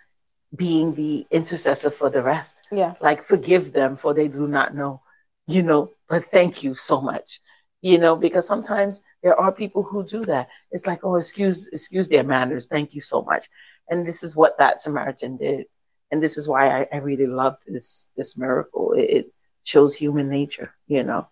being 0.55 0.95
the 0.95 1.25
intercessor 1.31 1.89
for 1.89 2.09
the 2.09 2.21
rest. 2.21 2.67
Yeah. 2.71 2.95
Like 2.99 3.23
forgive 3.23 3.71
them 3.71 3.95
for 3.95 4.13
they 4.13 4.27
do 4.27 4.47
not 4.47 4.75
know, 4.75 5.01
you 5.47 5.63
know, 5.63 5.91
but 6.09 6.25
thank 6.25 6.63
you 6.63 6.75
so 6.75 6.99
much. 6.99 7.39
You 7.81 7.97
know, 7.97 8.15
because 8.15 8.45
sometimes 8.45 9.01
there 9.23 9.39
are 9.39 9.51
people 9.51 9.83
who 9.83 10.05
do 10.05 10.25
that. 10.25 10.49
It's 10.71 10.85
like, 10.85 10.99
oh, 11.03 11.15
excuse, 11.15 11.67
excuse 11.67 12.09
their 12.09 12.25
manners. 12.25 12.67
Thank 12.67 12.93
you 12.93 12.99
so 12.99 13.21
much. 13.21 13.47
And 13.89 14.05
this 14.05 14.21
is 14.21 14.35
what 14.35 14.57
that 14.57 14.81
Samaritan 14.81 15.37
did. 15.37 15.67
And 16.11 16.21
this 16.21 16.37
is 16.37 16.47
why 16.47 16.81
I, 16.81 16.87
I 16.91 16.97
really 16.97 17.27
love 17.27 17.57
this 17.67 18.09
this 18.17 18.37
miracle. 18.37 18.93
It, 18.93 19.09
it 19.09 19.33
shows 19.63 19.93
human 19.95 20.29
nature, 20.29 20.73
you 20.87 21.03
know. 21.03 21.27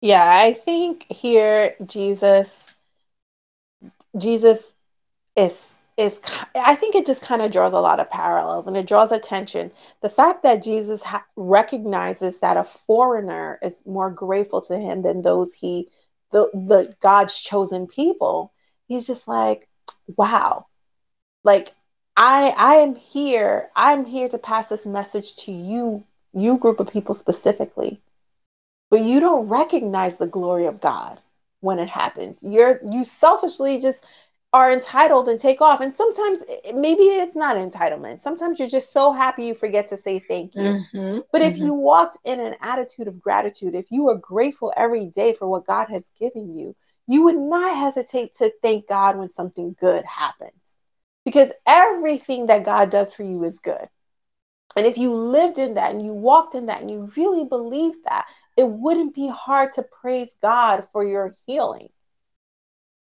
Yeah, 0.00 0.24
I 0.28 0.52
think 0.52 1.06
here 1.10 1.74
Jesus 1.84 2.74
Jesus 4.16 4.72
is 5.36 5.72
is 5.98 6.20
I 6.54 6.76
think 6.76 6.94
it 6.94 7.04
just 7.04 7.22
kind 7.22 7.42
of 7.42 7.50
draws 7.50 7.72
a 7.72 7.80
lot 7.80 7.98
of 7.98 8.08
parallels 8.08 8.68
and 8.68 8.76
it 8.76 8.86
draws 8.86 9.10
attention. 9.10 9.72
The 10.00 10.08
fact 10.08 10.44
that 10.44 10.62
Jesus 10.62 11.02
ha- 11.02 11.26
recognizes 11.36 12.38
that 12.38 12.56
a 12.56 12.64
foreigner 12.64 13.58
is 13.62 13.82
more 13.84 14.10
grateful 14.10 14.60
to 14.62 14.78
him 14.78 15.02
than 15.02 15.22
those 15.22 15.52
he 15.52 15.88
the 16.30 16.48
the 16.54 16.94
God's 17.00 17.40
chosen 17.40 17.86
people. 17.88 18.52
He's 18.86 19.06
just 19.08 19.26
like, 19.26 19.68
wow. 20.16 20.66
Like 21.42 21.72
I 22.16 22.54
I 22.56 22.74
am 22.76 22.94
here. 22.94 23.70
I'm 23.74 24.04
here 24.04 24.28
to 24.28 24.38
pass 24.38 24.68
this 24.68 24.86
message 24.86 25.36
to 25.38 25.52
you, 25.52 26.04
you 26.32 26.58
group 26.58 26.78
of 26.78 26.92
people 26.92 27.16
specifically. 27.16 28.00
But 28.90 29.00
you 29.00 29.18
don't 29.18 29.48
recognize 29.48 30.16
the 30.18 30.26
glory 30.26 30.66
of 30.66 30.80
God 30.80 31.20
when 31.60 31.80
it 31.80 31.88
happens. 31.88 32.38
You're 32.40 32.80
you 32.88 33.04
selfishly 33.04 33.80
just 33.80 34.04
are 34.52 34.72
entitled 34.72 35.28
and 35.28 35.38
take 35.38 35.60
off. 35.60 35.80
And 35.80 35.94
sometimes 35.94 36.42
maybe 36.74 37.02
it's 37.02 37.36
not 37.36 37.56
entitlement. 37.56 38.20
Sometimes 38.20 38.58
you're 38.58 38.68
just 38.68 38.92
so 38.92 39.12
happy 39.12 39.44
you 39.44 39.54
forget 39.54 39.88
to 39.88 39.96
say 39.96 40.18
thank 40.20 40.54
you. 40.54 40.84
Mm-hmm, 40.92 41.18
but 41.30 41.42
if 41.42 41.54
mm-hmm. 41.54 41.66
you 41.66 41.74
walked 41.74 42.16
in 42.24 42.40
an 42.40 42.54
attitude 42.62 43.08
of 43.08 43.20
gratitude, 43.20 43.74
if 43.74 43.90
you 43.90 44.04
were 44.04 44.16
grateful 44.16 44.72
every 44.76 45.06
day 45.06 45.34
for 45.34 45.46
what 45.46 45.66
God 45.66 45.88
has 45.90 46.10
given 46.18 46.56
you, 46.58 46.74
you 47.06 47.24
would 47.24 47.36
not 47.36 47.76
hesitate 47.76 48.34
to 48.36 48.52
thank 48.62 48.88
God 48.88 49.18
when 49.18 49.28
something 49.28 49.76
good 49.78 50.04
happens. 50.04 50.52
Because 51.24 51.50
everything 51.66 52.46
that 52.46 52.64
God 52.64 52.90
does 52.90 53.12
for 53.12 53.24
you 53.24 53.44
is 53.44 53.58
good. 53.58 53.86
And 54.76 54.86
if 54.86 54.96
you 54.96 55.14
lived 55.14 55.58
in 55.58 55.74
that 55.74 55.92
and 55.92 56.02
you 56.02 56.12
walked 56.12 56.54
in 56.54 56.66
that 56.66 56.80
and 56.80 56.90
you 56.90 57.10
really 57.16 57.44
believed 57.44 57.98
that, 58.04 58.26
it 58.56 58.68
wouldn't 58.68 59.14
be 59.14 59.28
hard 59.28 59.72
to 59.74 59.82
praise 59.82 60.34
God 60.40 60.86
for 60.92 61.04
your 61.04 61.34
healing 61.46 61.88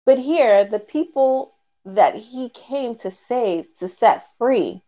but 0.09 0.19
here, 0.19 0.65
the 0.65 0.79
people 0.79 1.53
that 1.85 2.15
he 2.15 2.49
came 2.49 2.97
to 3.01 3.11
save, 3.11 3.67
to 3.77 3.89
set 3.89 4.25
free, 4.39 4.81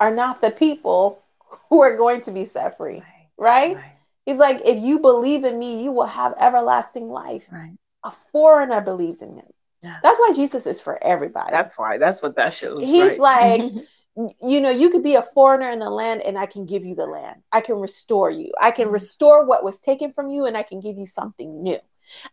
are 0.00 0.12
not 0.12 0.42
the 0.42 0.50
people 0.50 1.22
who 1.70 1.80
are 1.82 1.96
going 1.96 2.22
to 2.22 2.32
be 2.32 2.44
set 2.44 2.76
free, 2.76 2.94
right? 2.94 3.28
right? 3.38 3.76
right. 3.76 3.92
He's 4.26 4.38
like, 4.38 4.60
if 4.64 4.82
you 4.82 4.98
believe 4.98 5.44
in 5.44 5.56
me, 5.56 5.84
you 5.84 5.92
will 5.92 6.06
have 6.06 6.34
everlasting 6.36 7.10
life. 7.10 7.46
Right. 7.52 7.76
A 8.02 8.10
foreigner 8.10 8.80
believes 8.80 9.22
in 9.22 9.36
him. 9.36 9.46
Yes. 9.84 10.00
That's 10.02 10.18
why 10.18 10.32
Jesus 10.34 10.66
is 10.66 10.80
for 10.80 11.00
everybody. 11.00 11.52
That's 11.52 11.78
why. 11.78 11.98
That's 11.98 12.20
what 12.22 12.34
that 12.34 12.52
shows. 12.52 12.82
He's 12.82 13.20
right. 13.20 13.20
like, 13.20 13.72
you 14.42 14.60
know, 14.60 14.70
you 14.70 14.90
could 14.90 15.04
be 15.04 15.14
a 15.14 15.22
foreigner 15.22 15.70
in 15.70 15.78
the 15.78 15.90
land 15.90 16.22
and 16.22 16.36
I 16.36 16.46
can 16.46 16.66
give 16.66 16.84
you 16.84 16.96
the 16.96 17.06
land. 17.06 17.40
I 17.52 17.60
can 17.60 17.76
restore 17.76 18.32
you. 18.32 18.50
I 18.60 18.72
can 18.72 18.86
mm-hmm. 18.86 18.94
restore 18.94 19.46
what 19.46 19.62
was 19.62 19.80
taken 19.80 20.12
from 20.12 20.28
you 20.28 20.46
and 20.46 20.56
I 20.56 20.64
can 20.64 20.80
give 20.80 20.98
you 20.98 21.06
something 21.06 21.62
new. 21.62 21.78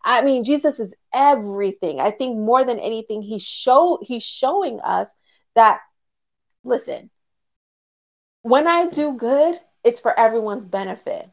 I 0.03 0.23
mean, 0.23 0.43
Jesus 0.43 0.79
is 0.79 0.93
everything. 1.13 1.99
I 1.99 2.11
think 2.11 2.38
more 2.38 2.63
than 2.63 2.79
anything, 2.79 3.21
he 3.21 3.39
show 3.39 3.99
he's 4.01 4.23
showing 4.23 4.79
us 4.81 5.07
that 5.55 5.79
listen, 6.63 7.09
when 8.41 8.67
I 8.67 8.88
do 8.88 9.13
good, 9.13 9.59
it's 9.83 9.99
for 9.99 10.17
everyone's 10.17 10.65
benefit. 10.65 11.29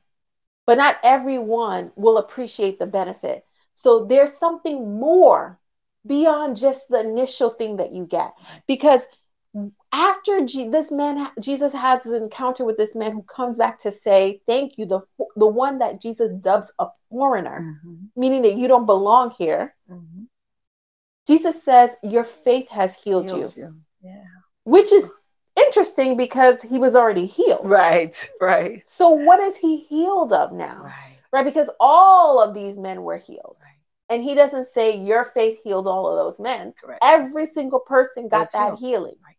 But 0.66 0.78
not 0.78 0.98
everyone 1.04 1.92
will 1.94 2.18
appreciate 2.18 2.78
the 2.78 2.86
benefit. 2.86 3.44
So 3.74 4.04
there's 4.04 4.32
something 4.32 4.98
more 4.98 5.60
beyond 6.04 6.56
just 6.56 6.88
the 6.88 7.00
initial 7.00 7.50
thing 7.50 7.76
that 7.76 7.92
you 7.92 8.04
get. 8.04 8.34
Because 8.66 9.06
after 9.92 10.44
G- 10.44 10.68
this 10.68 10.90
man 10.90 11.28
jesus 11.40 11.72
has 11.72 12.04
an 12.06 12.22
encounter 12.22 12.64
with 12.64 12.76
this 12.76 12.94
man 12.94 13.12
who 13.12 13.22
comes 13.22 13.56
back 13.56 13.78
to 13.80 13.92
say 13.92 14.40
thank 14.46 14.78
you 14.78 14.86
the 14.86 15.00
the 15.36 15.46
one 15.46 15.78
that 15.78 16.00
jesus 16.00 16.30
dubs 16.40 16.72
a 16.78 16.86
foreigner 17.10 17.60
mm-hmm. 17.60 18.20
meaning 18.20 18.42
that 18.42 18.56
you 18.56 18.68
don't 18.68 18.86
belong 18.86 19.30
here 19.30 19.74
mm-hmm. 19.90 20.24
jesus 21.26 21.62
says 21.62 21.90
your 22.02 22.24
faith 22.24 22.68
has 22.68 23.00
healed, 23.02 23.30
healed 23.30 23.56
you. 23.56 23.62
you. 23.62 23.76
yeah 24.02 24.24
which 24.64 24.92
is 24.92 25.10
interesting 25.56 26.16
because 26.16 26.60
he 26.62 26.78
was 26.78 26.94
already 26.94 27.26
healed 27.26 27.64
right 27.64 28.30
right 28.40 28.82
so 28.86 29.08
what 29.08 29.40
is 29.40 29.56
he 29.56 29.78
healed 29.78 30.32
of 30.32 30.52
now 30.52 30.82
right 30.84 31.18
right 31.32 31.44
because 31.44 31.70
all 31.80 32.42
of 32.42 32.54
these 32.54 32.76
men 32.76 33.02
were 33.02 33.16
healed 33.16 33.56
right. 33.62 33.78
and 34.10 34.22
he 34.22 34.34
doesn't 34.34 34.68
say 34.74 34.94
your 34.98 35.24
faith 35.24 35.58
healed 35.64 35.86
all 35.86 36.06
of 36.06 36.16
those 36.16 36.38
men 36.38 36.74
Correct. 36.78 37.02
every 37.02 37.46
single 37.46 37.80
person 37.80 38.24
got 38.24 38.40
That's 38.40 38.52
that 38.52 38.66
healed. 38.66 38.80
healing 38.80 39.14
right 39.24 39.35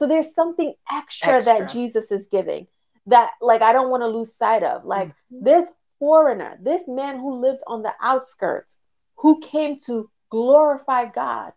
so 0.00 0.06
there's 0.06 0.34
something 0.34 0.72
extra, 0.90 1.34
extra, 1.34 1.58
that 1.58 1.68
Jesus 1.70 2.10
is 2.10 2.26
giving 2.26 2.66
that, 3.04 3.32
like, 3.42 3.60
I 3.60 3.74
don't 3.74 3.90
want 3.90 4.02
to 4.02 4.06
lose 4.06 4.34
sight 4.34 4.62
of. 4.62 4.86
Like, 4.86 5.08
mm-hmm. 5.08 5.44
this 5.44 5.68
foreigner, 5.98 6.56
this 6.58 6.88
man 6.88 7.18
who 7.18 7.34
lived 7.34 7.60
on 7.66 7.82
the 7.82 7.92
outskirts, 8.00 8.78
who 9.16 9.40
came 9.40 9.78
to 9.80 10.08
glorify 10.30 11.04
God, 11.04 11.52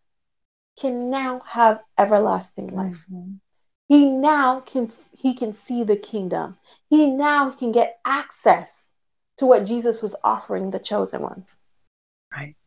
can 0.78 1.10
now 1.10 1.40
have 1.48 1.80
everlasting 1.98 2.76
life. 2.76 3.06
Mm-hmm. 3.10 3.36
He 3.88 4.08
now 4.08 4.60
can 4.60 4.92
he 5.18 5.36
can 5.36 5.54
see 5.54 5.86
the 5.86 5.96
kingdom. 5.96 6.58
He 6.90 7.06
now 7.06 7.50
can 7.52 7.72
get 7.72 8.00
access 8.04 8.90
to 9.38 9.46
what 9.46 9.66
Jesus 9.66 10.02
was 10.02 10.16
offering 10.22 10.72
the 10.72 10.80
chosen 10.80 11.22
ones. 11.22 11.56
Right. 12.30 12.58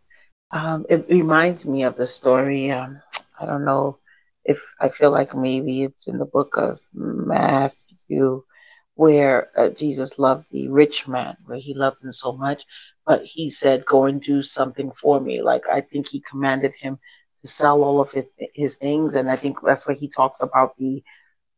Um, 0.53 0.87
it 0.89 1.07
reminds 1.11 1.67
me 1.67 1.83
of 1.83 1.97
the 1.97 2.07
story. 2.07 2.71
Um, 2.71 3.03
I 3.39 3.45
don't 3.45 3.67
know 3.67 3.99
if 4.47 4.61
I 4.81 4.89
feel 4.89 5.11
like 5.11 5.35
maybe 5.35 5.83
it's 5.83 6.07
in 6.07 6.19
the 6.19 6.25
book 6.25 6.57
of 6.57 6.79
Matthew 6.95 8.43
where 8.95 9.51
uh, 9.59 9.69
Jesus 9.69 10.19
loved 10.19 10.47
the 10.51 10.69
rich 10.69 11.07
man, 11.07 11.37
where 11.45 11.59
he 11.59 11.75
loved 11.75 12.03
him 12.03 12.13
so 12.13 12.33
much, 12.33 12.65
but 13.05 13.25
he 13.25 13.51
said, 13.51 13.85
Go 13.85 14.05
and 14.05 14.21
do 14.21 14.43
something 14.43 14.91
for 14.93 15.21
me. 15.21 15.43
Like, 15.43 15.69
I 15.71 15.83
think 15.83 16.09
he 16.09 16.21
commanded 16.21 16.73
him 16.81 16.99
to 17.43 17.49
sell 17.49 17.83
all 17.83 18.01
of 18.01 18.11
his, 18.13 18.25
his 18.55 18.77
things. 18.77 19.15
And 19.15 19.31
I 19.31 19.37
think 19.37 19.59
that's 19.63 19.87
why 19.87 19.95
he 19.95 20.09
talks 20.09 20.41
about 20.41 20.77
the 20.79 21.03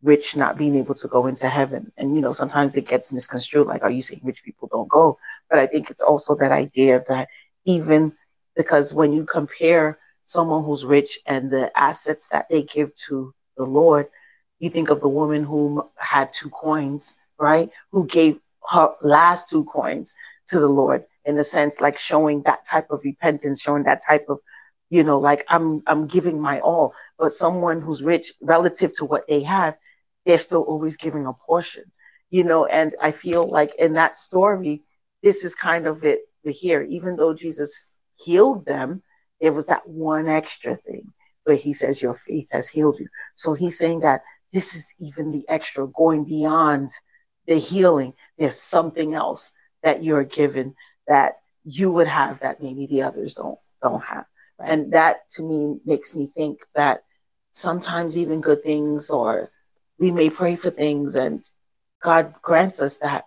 rich 0.02 0.36
not 0.36 0.58
being 0.58 0.76
able 0.76 0.94
to 0.96 1.08
go 1.08 1.26
into 1.26 1.48
heaven. 1.48 1.92
And, 1.96 2.14
you 2.14 2.20
know, 2.20 2.32
sometimes 2.32 2.76
it 2.76 2.88
gets 2.88 3.12
misconstrued 3.12 3.66
like, 3.66 3.82
are 3.82 3.90
you 3.90 4.02
saying 4.02 4.22
rich 4.24 4.42
people 4.44 4.68
don't 4.70 4.88
go? 4.88 5.18
But 5.48 5.60
I 5.60 5.66
think 5.66 5.90
it's 5.90 6.02
also 6.02 6.34
that 6.36 6.52
idea 6.52 7.04
that 7.08 7.28
even 7.66 8.14
because 8.56 8.92
when 8.92 9.12
you 9.12 9.24
compare 9.24 9.98
someone 10.28 10.62
who's 10.62 10.84
rich 10.84 11.18
and 11.26 11.50
the 11.50 11.72
assets 11.74 12.28
that 12.28 12.46
they 12.50 12.62
give 12.62 12.94
to 12.94 13.34
the 13.56 13.64
Lord. 13.64 14.08
You 14.58 14.68
think 14.68 14.90
of 14.90 15.00
the 15.00 15.08
woman 15.08 15.42
who 15.42 15.88
had 15.96 16.32
two 16.34 16.50
coins, 16.50 17.16
right? 17.38 17.70
Who 17.92 18.06
gave 18.06 18.38
her 18.70 18.90
last 19.00 19.48
two 19.48 19.64
coins 19.64 20.14
to 20.48 20.60
the 20.60 20.68
Lord 20.68 21.04
in 21.24 21.38
a 21.38 21.44
sense, 21.44 21.80
like 21.80 21.98
showing 21.98 22.42
that 22.42 22.66
type 22.70 22.90
of 22.90 23.00
repentance, 23.04 23.62
showing 23.62 23.84
that 23.84 24.02
type 24.06 24.26
of, 24.28 24.38
you 24.90 25.02
know, 25.02 25.18
like 25.18 25.46
I'm 25.48 25.82
I'm 25.86 26.06
giving 26.06 26.40
my 26.40 26.60
all. 26.60 26.94
But 27.18 27.32
someone 27.32 27.80
who's 27.80 28.02
rich 28.02 28.32
relative 28.42 28.94
to 28.96 29.06
what 29.06 29.26
they 29.28 29.42
have, 29.44 29.76
they're 30.26 30.38
still 30.38 30.62
always 30.62 30.98
giving 30.98 31.24
a 31.24 31.32
portion, 31.32 31.84
you 32.28 32.44
know. 32.44 32.66
And 32.66 32.94
I 33.00 33.12
feel 33.12 33.48
like 33.48 33.74
in 33.76 33.94
that 33.94 34.18
story, 34.18 34.82
this 35.22 35.42
is 35.42 35.54
kind 35.54 35.86
of 35.86 36.04
it 36.04 36.20
here. 36.44 36.82
Even 36.82 37.16
though 37.16 37.32
Jesus 37.32 37.88
healed 38.22 38.66
them, 38.66 39.02
there 39.40 39.52
was 39.52 39.66
that 39.66 39.88
one 39.88 40.28
extra 40.28 40.76
thing 40.76 41.12
where 41.44 41.56
he 41.56 41.72
says, 41.72 42.02
Your 42.02 42.14
faith 42.14 42.48
has 42.50 42.68
healed 42.68 42.98
you. 42.98 43.08
So 43.34 43.54
he's 43.54 43.78
saying 43.78 44.00
that 44.00 44.22
this 44.52 44.74
is 44.74 44.86
even 44.98 45.32
the 45.32 45.44
extra 45.48 45.86
going 45.86 46.24
beyond 46.24 46.90
the 47.46 47.58
healing. 47.58 48.14
There's 48.38 48.60
something 48.60 49.14
else 49.14 49.52
that 49.82 50.02
you're 50.02 50.24
given 50.24 50.74
that 51.06 51.34
you 51.64 51.92
would 51.92 52.08
have 52.08 52.40
that 52.40 52.62
maybe 52.62 52.86
the 52.86 53.02
others 53.02 53.34
don't 53.34 53.58
don't 53.82 54.02
have. 54.04 54.24
Right. 54.58 54.70
And 54.70 54.92
that 54.92 55.30
to 55.32 55.42
me 55.42 55.78
makes 55.84 56.16
me 56.16 56.26
think 56.26 56.60
that 56.74 57.02
sometimes 57.52 58.16
even 58.16 58.40
good 58.40 58.62
things 58.62 59.10
or 59.10 59.50
we 59.98 60.10
may 60.10 60.30
pray 60.30 60.56
for 60.56 60.70
things 60.70 61.14
and 61.14 61.44
God 62.02 62.34
grants 62.42 62.80
us 62.80 62.98
that, 62.98 63.24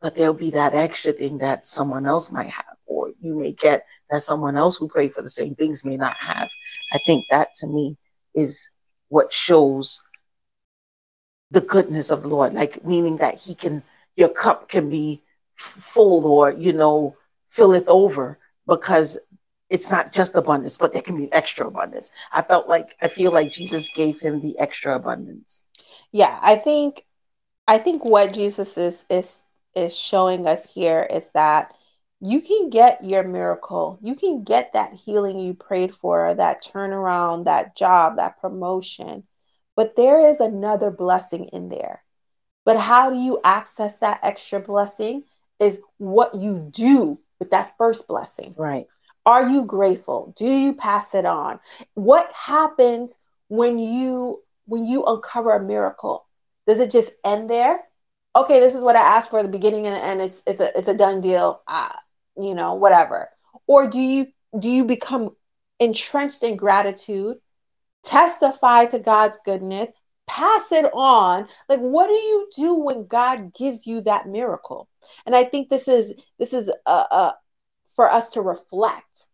but 0.00 0.14
there'll 0.14 0.34
be 0.34 0.50
that 0.50 0.74
extra 0.74 1.12
thing 1.12 1.38
that 1.38 1.66
someone 1.66 2.06
else 2.06 2.30
might 2.30 2.50
have, 2.50 2.76
or 2.86 3.10
you 3.20 3.34
may 3.34 3.52
get 3.52 3.86
that 4.14 4.22
someone 4.22 4.56
else 4.56 4.76
who 4.76 4.88
prayed 4.88 5.12
for 5.12 5.22
the 5.22 5.30
same 5.30 5.54
things 5.54 5.84
may 5.84 5.96
not 5.96 6.16
have. 6.18 6.48
I 6.92 6.98
think 6.98 7.26
that 7.30 7.48
to 7.60 7.66
me 7.66 7.96
is 8.34 8.70
what 9.08 9.32
shows 9.32 10.02
the 11.50 11.60
goodness 11.60 12.10
of 12.10 12.22
the 12.22 12.28
Lord, 12.28 12.54
like 12.54 12.84
meaning 12.84 13.18
that 13.18 13.36
He 13.38 13.54
can, 13.54 13.82
your 14.16 14.28
cup 14.28 14.68
can 14.68 14.88
be 14.90 15.22
full 15.54 16.26
or, 16.26 16.52
you 16.52 16.72
know, 16.72 17.16
filleth 17.50 17.88
over 17.88 18.38
because 18.66 19.18
it's 19.70 19.90
not 19.90 20.12
just 20.12 20.34
abundance, 20.34 20.76
but 20.76 20.92
there 20.92 21.02
can 21.02 21.16
be 21.16 21.32
extra 21.32 21.66
abundance. 21.66 22.10
I 22.32 22.42
felt 22.42 22.68
like, 22.68 22.94
I 23.00 23.08
feel 23.08 23.32
like 23.32 23.50
Jesus 23.50 23.88
gave 23.94 24.20
him 24.20 24.40
the 24.40 24.58
extra 24.58 24.94
abundance. 24.94 25.64
Yeah, 26.12 26.38
I 26.42 26.56
think 26.56 27.04
I 27.66 27.78
think 27.78 28.04
what 28.04 28.32
Jesus 28.32 28.76
is 28.76 29.04
is 29.08 29.40
is 29.74 29.96
showing 29.96 30.46
us 30.46 30.72
here 30.72 31.08
is 31.10 31.28
that 31.34 31.74
you 32.24 32.40
can 32.40 32.70
get 32.70 33.04
your 33.04 33.22
miracle. 33.22 33.98
You 34.00 34.14
can 34.14 34.44
get 34.44 34.72
that 34.72 34.94
healing 34.94 35.38
you 35.38 35.54
prayed 35.54 35.94
for, 35.94 36.34
that 36.34 36.64
turnaround, 36.64 37.44
that 37.44 37.76
job, 37.76 38.16
that 38.16 38.40
promotion. 38.40 39.24
But 39.76 39.96
there 39.96 40.20
is 40.30 40.40
another 40.40 40.90
blessing 40.90 41.46
in 41.52 41.68
there. 41.68 42.02
But 42.64 42.78
how 42.78 43.10
do 43.10 43.18
you 43.18 43.40
access 43.44 43.98
that 43.98 44.20
extra 44.22 44.60
blessing? 44.60 45.24
Is 45.60 45.80
what 45.98 46.34
you 46.34 46.68
do 46.70 47.20
with 47.38 47.50
that 47.50 47.74
first 47.78 48.08
blessing. 48.08 48.54
Right. 48.56 48.86
Are 49.26 49.48
you 49.48 49.64
grateful? 49.64 50.34
Do 50.36 50.46
you 50.46 50.74
pass 50.74 51.14
it 51.14 51.24
on? 51.24 51.60
What 51.94 52.30
happens 52.32 53.18
when 53.48 53.78
you 53.78 54.42
when 54.66 54.84
you 54.86 55.04
uncover 55.04 55.54
a 55.54 55.62
miracle? 55.62 56.26
Does 56.66 56.80
it 56.80 56.90
just 56.90 57.12
end 57.24 57.48
there? 57.48 57.80
Okay, 58.36 58.60
this 58.60 58.74
is 58.74 58.82
what 58.82 58.96
I 58.96 59.00
asked 59.00 59.30
for 59.30 59.38
at 59.38 59.44
the 59.44 59.50
beginning, 59.50 59.86
and, 59.86 59.96
and 59.96 60.20
it's 60.20 60.42
it's 60.46 60.60
a 60.60 60.76
it's 60.76 60.88
a 60.88 60.96
done 60.96 61.20
deal. 61.20 61.62
Uh, 61.68 61.92
you 62.36 62.54
know, 62.54 62.74
whatever. 62.74 63.30
Or 63.66 63.88
do 63.88 64.00
you 64.00 64.26
do 64.58 64.68
you 64.68 64.84
become 64.84 65.30
entrenched 65.80 66.42
in 66.42 66.56
gratitude, 66.56 67.38
testify 68.04 68.86
to 68.86 68.98
God's 68.98 69.38
goodness, 69.44 69.90
pass 70.26 70.70
it 70.72 70.90
on? 70.92 71.48
Like, 71.68 71.80
what 71.80 72.08
do 72.08 72.14
you 72.14 72.48
do 72.56 72.74
when 72.74 73.06
God 73.06 73.52
gives 73.54 73.86
you 73.86 74.00
that 74.02 74.28
miracle? 74.28 74.88
And 75.26 75.34
I 75.34 75.44
think 75.44 75.68
this 75.68 75.88
is 75.88 76.14
this 76.38 76.52
is 76.52 76.70
a, 76.86 76.90
a 76.90 77.34
for 77.94 78.10
us 78.10 78.30
to 78.30 78.40
reflect 78.40 79.28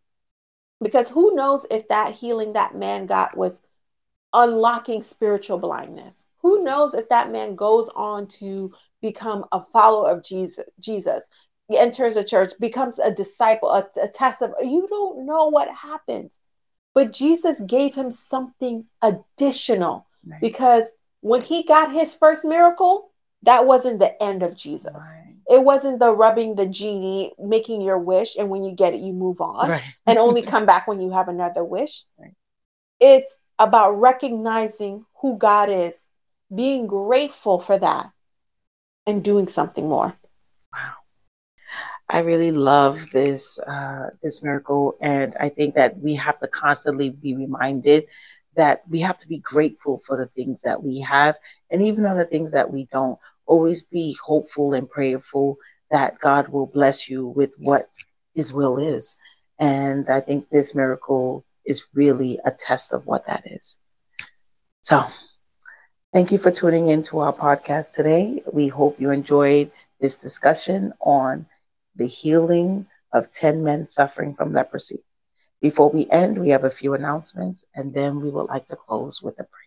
because 0.81 1.09
who 1.09 1.35
knows 1.35 1.65
if 1.69 1.87
that 1.87 2.13
healing 2.13 2.53
that 2.53 2.75
man 2.75 3.05
got 3.05 3.37
was 3.37 3.59
unlocking 4.33 5.01
spiritual 5.01 5.57
blindness 5.57 6.25
who 6.37 6.63
knows 6.63 6.93
if 6.93 7.07
that 7.09 7.31
man 7.31 7.55
goes 7.55 7.89
on 7.95 8.27
to 8.27 8.71
become 9.01 9.43
a 9.51 9.61
follower 9.61 10.09
of 10.09 10.23
jesus 10.23 10.63
jesus 10.79 11.27
enters 11.77 12.15
a 12.15 12.23
church 12.23 12.53
becomes 12.59 12.99
a 12.99 13.11
disciple 13.11 13.69
a, 13.69 13.87
a 14.01 14.07
test 14.07 14.41
of 14.41 14.53
you 14.61 14.87
don't 14.89 15.25
know 15.25 15.47
what 15.49 15.69
happens 15.69 16.33
but 16.93 17.13
jesus 17.13 17.61
gave 17.61 17.93
him 17.95 18.11
something 18.11 18.85
additional 19.01 20.07
right. 20.25 20.41
because 20.41 20.91
when 21.21 21.41
he 21.41 21.63
got 21.63 21.91
his 21.91 22.13
first 22.13 22.45
miracle 22.45 23.11
that 23.43 23.65
wasn't 23.65 23.99
the 23.99 24.21
end 24.21 24.43
of 24.43 24.55
jesus 24.55 24.93
right 24.93 25.31
it 25.51 25.65
wasn't 25.65 25.99
the 25.99 26.13
rubbing 26.13 26.55
the 26.55 26.65
genie, 26.65 27.33
making 27.37 27.81
your 27.81 27.97
wish, 27.97 28.37
and 28.37 28.49
when 28.49 28.63
you 28.63 28.73
get 28.73 28.93
it, 28.93 29.01
you 29.01 29.11
move 29.11 29.41
on 29.41 29.69
right. 29.69 29.83
and 30.07 30.17
only 30.17 30.41
come 30.53 30.65
back 30.65 30.87
when 30.87 31.01
you 31.01 31.11
have 31.11 31.27
another 31.27 31.63
wish. 31.63 32.05
It's 33.01 33.37
about 33.59 33.99
recognizing 33.99 35.05
who 35.21 35.37
God 35.37 35.69
is, 35.69 35.99
being 36.53 36.87
grateful 36.87 37.59
for 37.59 37.77
that, 37.77 38.11
and 39.05 39.23
doing 39.23 39.49
something 39.49 39.89
more. 39.89 40.15
I 42.11 42.19
really 42.19 42.51
love 42.51 43.09
this 43.11 43.57
uh, 43.59 44.09
this 44.21 44.43
miracle, 44.43 44.97
and 44.99 45.33
I 45.39 45.47
think 45.47 45.75
that 45.75 45.97
we 45.97 46.15
have 46.15 46.37
to 46.39 46.47
constantly 46.47 47.09
be 47.09 47.35
reminded 47.35 48.05
that 48.57 48.83
we 48.89 48.99
have 48.99 49.17
to 49.19 49.27
be 49.29 49.37
grateful 49.37 49.97
for 50.05 50.17
the 50.17 50.25
things 50.25 50.61
that 50.63 50.83
we 50.83 50.99
have, 50.99 51.35
and 51.69 51.81
even 51.81 52.05
on 52.05 52.17
the 52.17 52.25
things 52.25 52.51
that 52.51 52.69
we 52.69 52.89
don't 52.91 53.17
always 53.45 53.81
be 53.81 54.17
hopeful 54.21 54.73
and 54.73 54.89
prayerful 54.89 55.55
that 55.89 56.19
God 56.19 56.49
will 56.49 56.67
bless 56.67 57.09
you 57.09 57.27
with 57.27 57.53
what 57.57 57.83
His 58.35 58.51
will 58.51 58.77
is. 58.77 59.15
And 59.57 60.09
I 60.09 60.19
think 60.19 60.49
this 60.49 60.75
miracle 60.75 61.45
is 61.65 61.87
really 61.93 62.39
a 62.43 62.51
test 62.51 62.91
of 62.91 63.07
what 63.07 63.25
that 63.27 63.43
is. 63.45 63.77
So, 64.81 65.05
thank 66.13 66.29
you 66.33 66.37
for 66.37 66.51
tuning 66.51 66.89
in 66.89 67.03
to 67.03 67.19
our 67.19 67.33
podcast 67.33 67.93
today. 67.93 68.43
We 68.51 68.67
hope 68.67 68.99
you 68.99 69.11
enjoyed 69.11 69.71
this 70.01 70.15
discussion 70.15 70.91
on 70.99 71.45
the 71.95 72.07
healing 72.07 72.85
of 73.13 73.31
10 73.31 73.63
men 73.63 73.85
suffering 73.85 74.33
from 74.35 74.53
leprosy. 74.53 74.99
Before 75.61 75.91
we 75.91 76.09
end, 76.09 76.37
we 76.37 76.49
have 76.49 76.63
a 76.63 76.69
few 76.69 76.93
announcements, 76.93 77.65
and 77.75 77.93
then 77.93 78.21
we 78.21 78.29
would 78.29 78.47
like 78.47 78.65
to 78.67 78.75
close 78.75 79.21
with 79.21 79.39
a 79.39 79.43
prayer. 79.43 79.61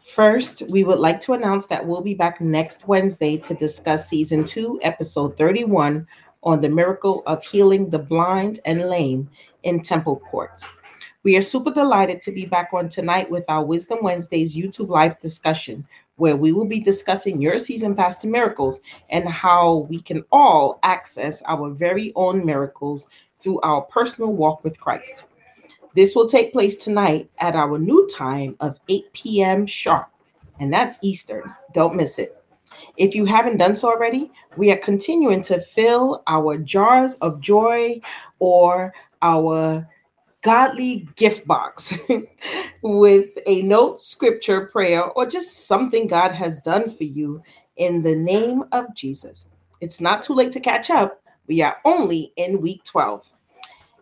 First, 0.00 0.62
we 0.68 0.84
would 0.84 0.98
like 0.98 1.20
to 1.22 1.32
announce 1.32 1.66
that 1.66 1.86
we'll 1.86 2.02
be 2.02 2.14
back 2.14 2.40
next 2.40 2.86
Wednesday 2.86 3.36
to 3.38 3.54
discuss 3.54 4.08
season 4.08 4.44
two, 4.44 4.78
episode 4.82 5.36
31 5.36 6.06
on 6.42 6.60
the 6.60 6.68
miracle 6.68 7.22
of 7.26 7.42
healing 7.42 7.90
the 7.90 7.98
blind 7.98 8.60
and 8.64 8.88
lame 8.88 9.30
in 9.62 9.80
temple 9.80 10.20
courts. 10.30 10.68
We 11.22 11.36
are 11.36 11.42
super 11.42 11.70
delighted 11.70 12.20
to 12.22 12.32
be 12.32 12.46
back 12.46 12.70
on 12.72 12.88
tonight 12.88 13.30
with 13.30 13.44
our 13.48 13.64
Wisdom 13.64 13.98
Wednesdays 14.02 14.56
YouTube 14.56 14.88
live 14.88 15.20
discussion, 15.20 15.86
where 16.22 16.36
we 16.36 16.52
will 16.52 16.64
be 16.64 16.78
discussing 16.78 17.42
your 17.42 17.58
season 17.58 17.96
past 17.96 18.24
miracles 18.24 18.80
and 19.10 19.28
how 19.28 19.78
we 19.90 20.00
can 20.00 20.22
all 20.30 20.78
access 20.84 21.42
our 21.48 21.68
very 21.70 22.12
own 22.14 22.46
miracles 22.46 23.08
through 23.40 23.58
our 23.62 23.82
personal 23.82 24.32
walk 24.32 24.62
with 24.62 24.78
Christ. 24.78 25.26
This 25.96 26.14
will 26.14 26.28
take 26.28 26.52
place 26.52 26.76
tonight 26.76 27.28
at 27.40 27.56
our 27.56 27.76
new 27.76 28.06
time 28.06 28.54
of 28.60 28.78
8 28.88 29.12
p.m. 29.12 29.66
sharp, 29.66 30.12
and 30.60 30.72
that's 30.72 30.96
Eastern. 31.02 31.52
Don't 31.74 31.96
miss 31.96 32.20
it. 32.20 32.40
If 32.96 33.16
you 33.16 33.24
haven't 33.24 33.56
done 33.56 33.74
so 33.74 33.90
already, 33.90 34.30
we 34.56 34.70
are 34.70 34.76
continuing 34.76 35.42
to 35.42 35.60
fill 35.60 36.22
our 36.28 36.56
jars 36.56 37.16
of 37.16 37.40
joy 37.40 38.00
or 38.38 38.94
our 39.22 39.88
godly 40.42 41.08
gift 41.16 41.46
box 41.46 41.96
with 42.82 43.30
a 43.46 43.62
note, 43.62 44.00
scripture, 44.00 44.66
prayer, 44.66 45.04
or 45.04 45.26
just 45.26 45.66
something 45.66 46.06
God 46.06 46.32
has 46.32 46.58
done 46.58 46.90
for 46.90 47.04
you 47.04 47.42
in 47.76 48.02
the 48.02 48.14
name 48.14 48.64
of 48.72 48.94
Jesus. 48.94 49.48
It's 49.80 50.00
not 50.00 50.22
too 50.22 50.34
late 50.34 50.52
to 50.52 50.60
catch 50.60 50.90
up. 50.90 51.22
We 51.46 51.62
are 51.62 51.78
only 51.84 52.32
in 52.36 52.60
week 52.60 52.84
12. 52.84 53.28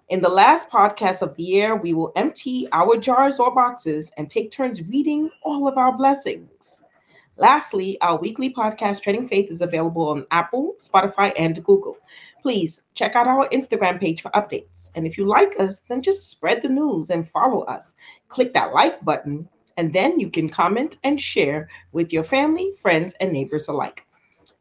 In 0.08 0.20
the 0.20 0.28
last 0.28 0.68
podcast 0.70 1.22
of 1.22 1.36
the 1.36 1.42
year, 1.42 1.76
we 1.76 1.94
will 1.94 2.12
empty 2.16 2.66
our 2.72 2.96
jars 2.96 3.38
or 3.38 3.54
boxes 3.54 4.10
and 4.16 4.28
take 4.28 4.50
turns 4.50 4.88
reading 4.88 5.30
all 5.44 5.68
of 5.68 5.78
our 5.78 5.96
blessings. 5.96 6.80
Lastly, 7.36 7.96
our 8.02 8.18
weekly 8.18 8.52
podcast, 8.52 9.02
Treading 9.02 9.28
Faith, 9.28 9.50
is 9.50 9.62
available 9.62 10.08
on 10.08 10.26
Apple, 10.30 10.74
Spotify, 10.78 11.32
and 11.38 11.64
Google. 11.64 11.96
Please 12.42 12.84
check 12.94 13.14
out 13.14 13.26
our 13.26 13.48
Instagram 13.50 14.00
page 14.00 14.22
for 14.22 14.30
updates. 14.30 14.90
And 14.94 15.06
if 15.06 15.18
you 15.18 15.24
like 15.26 15.58
us, 15.58 15.80
then 15.80 16.02
just 16.02 16.30
spread 16.30 16.62
the 16.62 16.68
news 16.68 17.10
and 17.10 17.30
follow 17.30 17.62
us. 17.62 17.94
Click 18.28 18.54
that 18.54 18.72
like 18.72 19.04
button, 19.04 19.48
and 19.76 19.92
then 19.92 20.18
you 20.18 20.30
can 20.30 20.48
comment 20.48 20.98
and 21.04 21.20
share 21.20 21.68
with 21.92 22.12
your 22.12 22.24
family, 22.24 22.72
friends, 22.80 23.14
and 23.20 23.32
neighbors 23.32 23.68
alike. 23.68 24.06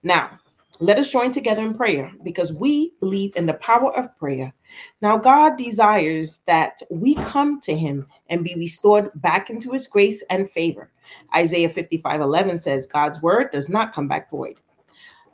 Now, 0.04 0.40
let 0.80 1.00
us 1.00 1.12
join 1.12 1.32
together 1.32 1.62
in 1.62 1.74
prayer 1.74 2.12
because 2.24 2.54
we 2.54 2.94
believe 3.00 3.36
in 3.36 3.46
the 3.46 3.54
power 3.56 3.96
of 3.98 4.18
prayer 4.18 4.54
now, 5.02 5.18
God 5.18 5.58
desires 5.58 6.40
that 6.46 6.82
we 6.90 7.16
come 7.16 7.60
to 7.62 7.76
Him 7.76 8.08
and 8.30 8.44
be 8.44 8.56
restored 8.56 9.12
back 9.16 9.50
into 9.50 9.72
His 9.72 9.88
grace 9.88 10.24
and 10.30 10.50
favor. 10.50 10.92
Isaiah 11.36 11.70
55 11.70 12.22
11 12.22 12.60
says, 12.60 12.88
God's 12.88 13.22
word 13.22 13.52
does 13.52 13.70
not 13.70 13.94
come 13.94 14.08
back 14.08 14.30
void. 14.30 14.56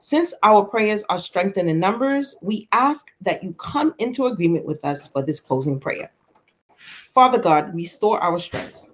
Since 0.06 0.36
our 0.44 0.64
prayers 0.64 1.04
are 1.10 1.18
strengthened 1.18 1.68
in 1.68 1.80
numbers, 1.80 2.36
we 2.44 2.68
ask 2.72 3.08
that 3.22 3.44
you 3.44 3.54
come 3.54 3.96
into 3.98 4.28
agreement 4.28 4.64
with 4.64 4.86
us 4.86 5.08
for 5.08 5.24
this 5.24 5.40
closing 5.40 5.80
prayer. 5.80 6.12
Father 6.78 7.40
God, 7.40 7.74
restore 7.74 8.20
our 8.20 8.38
strength. 8.38 8.88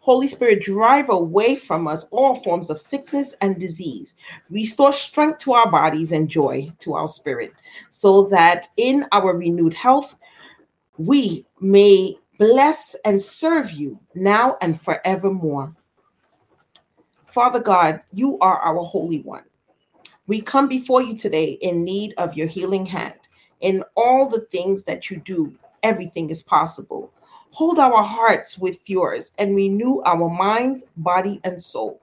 Holy 0.00 0.28
Spirit, 0.28 0.60
drive 0.60 1.08
away 1.08 1.56
from 1.56 1.88
us 1.88 2.04
all 2.10 2.36
forms 2.36 2.68
of 2.68 2.78
sickness 2.78 3.34
and 3.40 3.58
disease. 3.58 4.14
Restore 4.50 4.92
strength 4.92 5.38
to 5.38 5.54
our 5.54 5.70
bodies 5.70 6.12
and 6.12 6.28
joy 6.28 6.70
to 6.80 6.92
our 6.92 7.08
spirit, 7.08 7.54
so 7.88 8.24
that 8.24 8.66
in 8.76 9.06
our 9.10 9.34
renewed 9.34 9.72
health, 9.72 10.16
we 10.98 11.46
may 11.62 12.14
bless 12.36 12.94
and 13.06 13.22
serve 13.22 13.70
you 13.70 13.98
now 14.14 14.58
and 14.60 14.78
forevermore. 14.78 15.74
Father 17.24 17.58
God, 17.58 18.02
you 18.12 18.38
are 18.40 18.58
our 18.58 18.84
Holy 18.84 19.22
One. 19.22 19.44
We 20.28 20.42
come 20.42 20.68
before 20.68 21.02
you 21.02 21.16
today 21.16 21.52
in 21.62 21.84
need 21.84 22.12
of 22.18 22.34
your 22.34 22.46
healing 22.46 22.84
hand. 22.84 23.14
In 23.62 23.82
all 23.96 24.28
the 24.28 24.42
things 24.42 24.84
that 24.84 25.10
you 25.10 25.16
do, 25.16 25.54
everything 25.82 26.28
is 26.28 26.42
possible. 26.42 27.10
Hold 27.52 27.78
our 27.78 28.02
hearts 28.02 28.58
with 28.58 28.88
yours 28.90 29.32
and 29.38 29.56
renew 29.56 30.02
our 30.04 30.28
minds, 30.28 30.84
body, 30.98 31.40
and 31.44 31.60
soul. 31.60 32.02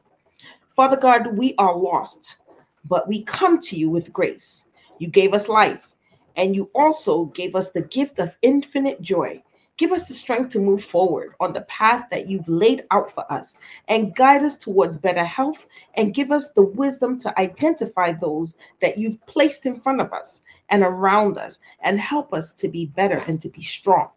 Father 0.75 0.97
God, 0.97 1.37
we 1.37 1.53
are 1.59 1.77
lost, 1.77 2.37
but 2.83 3.07
we 3.07 3.23
come 3.23 3.59
to 3.61 3.77
you 3.77 3.91
with 3.91 4.11
grace. 4.11 4.69
You 4.97 5.07
gave 5.07 5.35
us 5.35 5.47
life, 5.47 5.91
and 6.35 6.55
you 6.55 6.71
also 6.73 7.25
gave 7.25 7.55
us 7.55 7.71
the 7.71 7.83
gift 7.83 8.17
of 8.17 8.35
infinite 8.41 9.03
joy. 9.03 9.43
Give 9.77 9.91
us 9.91 10.07
the 10.07 10.13
strength 10.13 10.51
to 10.53 10.59
move 10.59 10.83
forward 10.83 11.33
on 11.41 11.51
the 11.51 11.61
path 11.61 12.05
that 12.09 12.29
you've 12.29 12.47
laid 12.47 12.83
out 12.91 13.11
for 13.11 13.29
us 13.31 13.55
and 13.89 14.15
guide 14.15 14.43
us 14.43 14.57
towards 14.57 14.97
better 14.97 15.25
health 15.25 15.65
and 15.95 16.13
give 16.13 16.31
us 16.31 16.51
the 16.51 16.63
wisdom 16.63 17.17
to 17.19 17.39
identify 17.39 18.13
those 18.13 18.55
that 18.79 18.97
you've 18.97 19.23
placed 19.25 19.65
in 19.65 19.77
front 19.77 19.99
of 19.99 20.13
us 20.13 20.41
and 20.69 20.81
around 20.81 21.37
us 21.37 21.59
and 21.81 21.99
help 21.99 22.33
us 22.33 22.53
to 22.53 22.69
be 22.69 22.85
better 22.85 23.17
and 23.27 23.41
to 23.41 23.49
be 23.49 23.61
strong. 23.61 24.09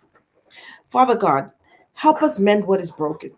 Father 0.90 1.16
God, 1.16 1.50
help 1.94 2.22
us 2.22 2.38
mend 2.38 2.64
what 2.64 2.80
is 2.80 2.92
broken. 2.92 3.32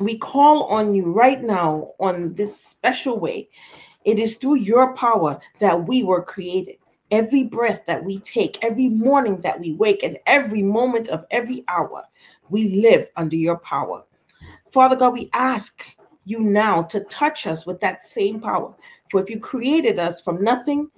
We 0.00 0.18
call 0.18 0.64
on 0.64 0.94
you 0.94 1.12
right 1.12 1.42
now 1.42 1.92
on 2.00 2.34
this 2.34 2.58
special 2.58 3.18
way. 3.20 3.48
It 4.04 4.18
is 4.18 4.36
through 4.36 4.56
your 4.56 4.94
power 4.94 5.40
that 5.60 5.86
we 5.86 6.02
were 6.02 6.22
created. 6.22 6.76
Every 7.10 7.44
breath 7.44 7.84
that 7.86 8.04
we 8.04 8.18
take, 8.20 8.62
every 8.64 8.88
morning 8.88 9.40
that 9.42 9.60
we 9.60 9.74
wake, 9.74 10.02
and 10.02 10.18
every 10.26 10.62
moment 10.62 11.08
of 11.08 11.24
every 11.30 11.64
hour, 11.68 12.04
we 12.48 12.80
live 12.80 13.08
under 13.16 13.36
your 13.36 13.58
power. 13.58 14.04
Father 14.72 14.96
God, 14.96 15.12
we 15.12 15.30
ask 15.34 15.96
you 16.24 16.40
now 16.40 16.82
to 16.82 17.00
touch 17.04 17.46
us 17.46 17.66
with 17.66 17.80
that 17.80 18.02
same 18.02 18.40
power. 18.40 18.74
For 19.10 19.22
if 19.22 19.30
you 19.30 19.38
created 19.38 19.98
us 19.98 20.20
from 20.20 20.42
nothing, 20.42 20.90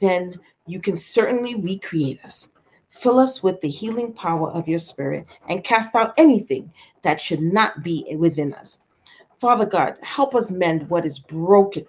then 0.00 0.38
you 0.66 0.80
can 0.80 0.96
certainly 0.96 1.54
recreate 1.56 2.24
us. 2.24 2.52
Fill 2.90 3.18
us 3.18 3.42
with 3.42 3.60
the 3.60 3.68
healing 3.68 4.12
power 4.12 4.50
of 4.50 4.68
your 4.68 4.78
spirit 4.78 5.26
and 5.48 5.64
cast 5.64 5.94
out 5.94 6.14
anything 6.16 6.72
that 7.02 7.20
should 7.20 7.42
not 7.42 7.82
be 7.82 8.04
within 8.16 8.54
us. 8.54 8.78
Father 9.38 9.66
God, 9.66 9.96
help 10.02 10.34
us 10.34 10.50
mend 10.50 10.90
what 10.90 11.06
is 11.06 11.20
broken 11.20 11.86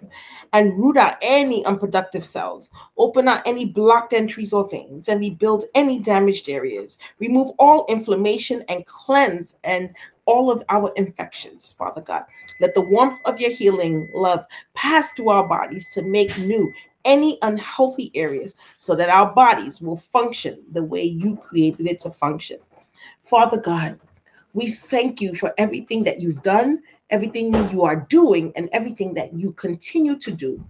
and 0.52 0.78
root 0.78 0.96
out 0.96 1.16
any 1.20 1.64
unproductive 1.64 2.24
cells. 2.24 2.70
Open 2.96 3.26
out 3.26 3.42
any 3.44 3.64
blocked 3.64 4.12
entries 4.12 4.52
or 4.52 4.68
veins 4.68 5.08
and 5.08 5.20
rebuild 5.20 5.64
any 5.74 5.98
damaged 5.98 6.48
areas. 6.48 6.98
Remove 7.18 7.50
all 7.58 7.86
inflammation 7.88 8.62
and 8.68 8.86
cleanse 8.86 9.56
and 9.64 9.92
all 10.26 10.48
of 10.48 10.62
our 10.68 10.92
infections, 10.94 11.72
Father 11.72 12.00
God. 12.00 12.22
Let 12.60 12.74
the 12.74 12.82
warmth 12.82 13.18
of 13.24 13.40
your 13.40 13.50
healing 13.50 14.08
love 14.14 14.44
pass 14.74 15.10
through 15.12 15.30
our 15.30 15.48
bodies 15.48 15.88
to 15.94 16.02
make 16.02 16.38
new 16.38 16.72
any 17.04 17.36
unhealthy 17.42 18.12
areas 18.14 18.54
so 18.78 18.94
that 18.94 19.08
our 19.08 19.34
bodies 19.34 19.80
will 19.80 19.96
function 19.96 20.62
the 20.70 20.84
way 20.84 21.02
you 21.02 21.34
created 21.36 21.88
it 21.88 21.98
to 22.00 22.10
function. 22.10 22.58
Father 23.24 23.56
God, 23.56 23.98
we 24.52 24.70
thank 24.70 25.20
you 25.20 25.34
for 25.34 25.52
everything 25.58 26.04
that 26.04 26.20
you've 26.20 26.42
done, 26.42 26.82
everything 27.10 27.52
you 27.70 27.82
are 27.82 27.96
doing, 27.96 28.52
and 28.56 28.68
everything 28.72 29.14
that 29.14 29.32
you 29.34 29.52
continue 29.52 30.16
to 30.18 30.30
do. 30.30 30.64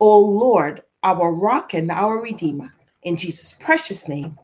Oh 0.00 0.18
Lord, 0.18 0.82
our 1.02 1.32
rock 1.32 1.74
and 1.74 1.90
our 1.90 2.20
redeemer, 2.20 2.74
in 3.02 3.16
Jesus' 3.16 3.52
precious 3.52 4.08
name, 4.08 4.38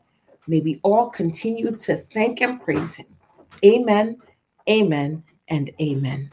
may 0.47 0.61
we 0.61 0.79
all 0.83 1.09
continue 1.09 1.75
to 1.77 1.97
thank 2.13 2.41
and 2.41 2.61
praise 2.61 2.95
him. 2.95 3.07
Amen, 3.65 4.17
amen, 4.69 5.23
and 5.47 5.71
amen. 5.81 6.31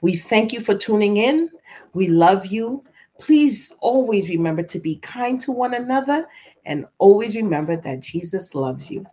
We 0.00 0.16
thank 0.16 0.52
you 0.52 0.60
for 0.60 0.76
tuning 0.76 1.16
in. 1.16 1.50
We 1.94 2.08
love 2.08 2.46
you. 2.46 2.84
Please 3.20 3.74
always 3.80 4.28
remember 4.28 4.62
to 4.64 4.80
be 4.80 4.96
kind 4.96 5.40
to 5.42 5.52
one 5.52 5.74
another 5.74 6.26
and 6.66 6.86
always 6.98 7.36
remember 7.36 7.76
that 7.76 8.00
Jesus 8.00 8.54
loves 8.54 8.90
you. 8.90 9.06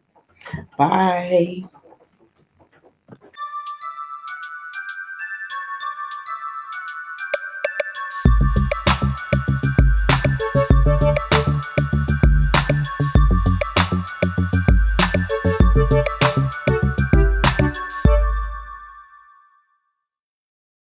Bye. 0.77 1.63